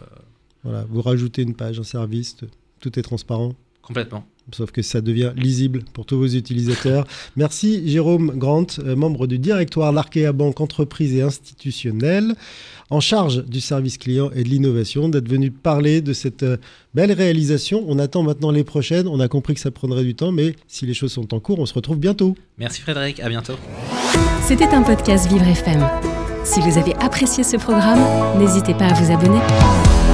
Voilà, 0.66 0.86
vous 0.90 1.02
rajoutez 1.02 1.44
une 1.44 1.56
page, 1.56 1.80
un 1.80 1.84
service, 1.84 2.36
tout 2.82 3.00
est 3.00 3.04
transparent. 3.04 3.54
Complètement 3.88 4.28
sauf 4.54 4.72
que 4.72 4.82
ça 4.82 5.02
devient 5.02 5.32
lisible 5.36 5.84
pour 5.94 6.06
tous 6.06 6.18
vos 6.18 6.28
utilisateurs. 6.28 7.06
Merci 7.36 7.88
Jérôme 7.88 8.32
Grant, 8.36 8.68
euh, 8.80 8.96
membre 8.96 9.28
du 9.28 9.40
directoire 9.40 9.92
l'Arkea 9.92 10.32
Banque 10.34 10.62
Entreprise 10.62 11.14
et 11.16 11.22
Institutionnelle, 11.22 12.36
en 12.90 13.00
charge 13.00 13.46
du 13.46 13.60
service 13.60 13.98
client 13.98 14.32
et 14.34 14.44
de 14.44 14.50
l'innovation, 14.50 15.10
d'être 15.10 15.28
venu 15.28 15.52
parler 15.52 16.02
de 16.02 16.14
cette 16.14 16.44
euh, 16.44 16.58
belle 16.94 17.12
réalisation. 17.12 17.84
On 17.88 18.00
attend 18.00 18.24
maintenant 18.24 18.52
les 18.52 18.64
prochaines. 18.64 19.08
On 19.08 19.20
a 19.20 19.28
compris 19.28 19.54
que 19.54 19.60
ça 19.60 19.72
prendrait 19.72 20.04
du 20.04 20.16
temps, 20.16 20.32
mais 20.32 20.56
si 20.68 20.86
les 20.86 20.94
choses 20.94 21.12
sont 21.12 21.34
en 21.34 21.40
cours, 21.40 21.60
on 21.60 21.66
se 21.66 21.74
retrouve 21.74 21.98
bientôt. 21.98 22.36
Merci 22.58 22.82
Frédéric, 22.82 23.20
à 23.20 23.30
bientôt. 23.30 23.56
C'était 24.42 24.68
un 24.68 24.84
podcast 24.84 25.30
Vivre 25.30 25.48
FM. 25.48 25.86
Si 26.46 26.62
vous 26.62 26.78
avez 26.78 26.96
apprécié 26.96 27.44
ce 27.44 27.58
programme, 27.58 28.00
n'hésitez 28.40 28.74
pas 28.74 28.86
à 28.86 28.94
vous 28.94 29.12
abonner. 29.12 30.07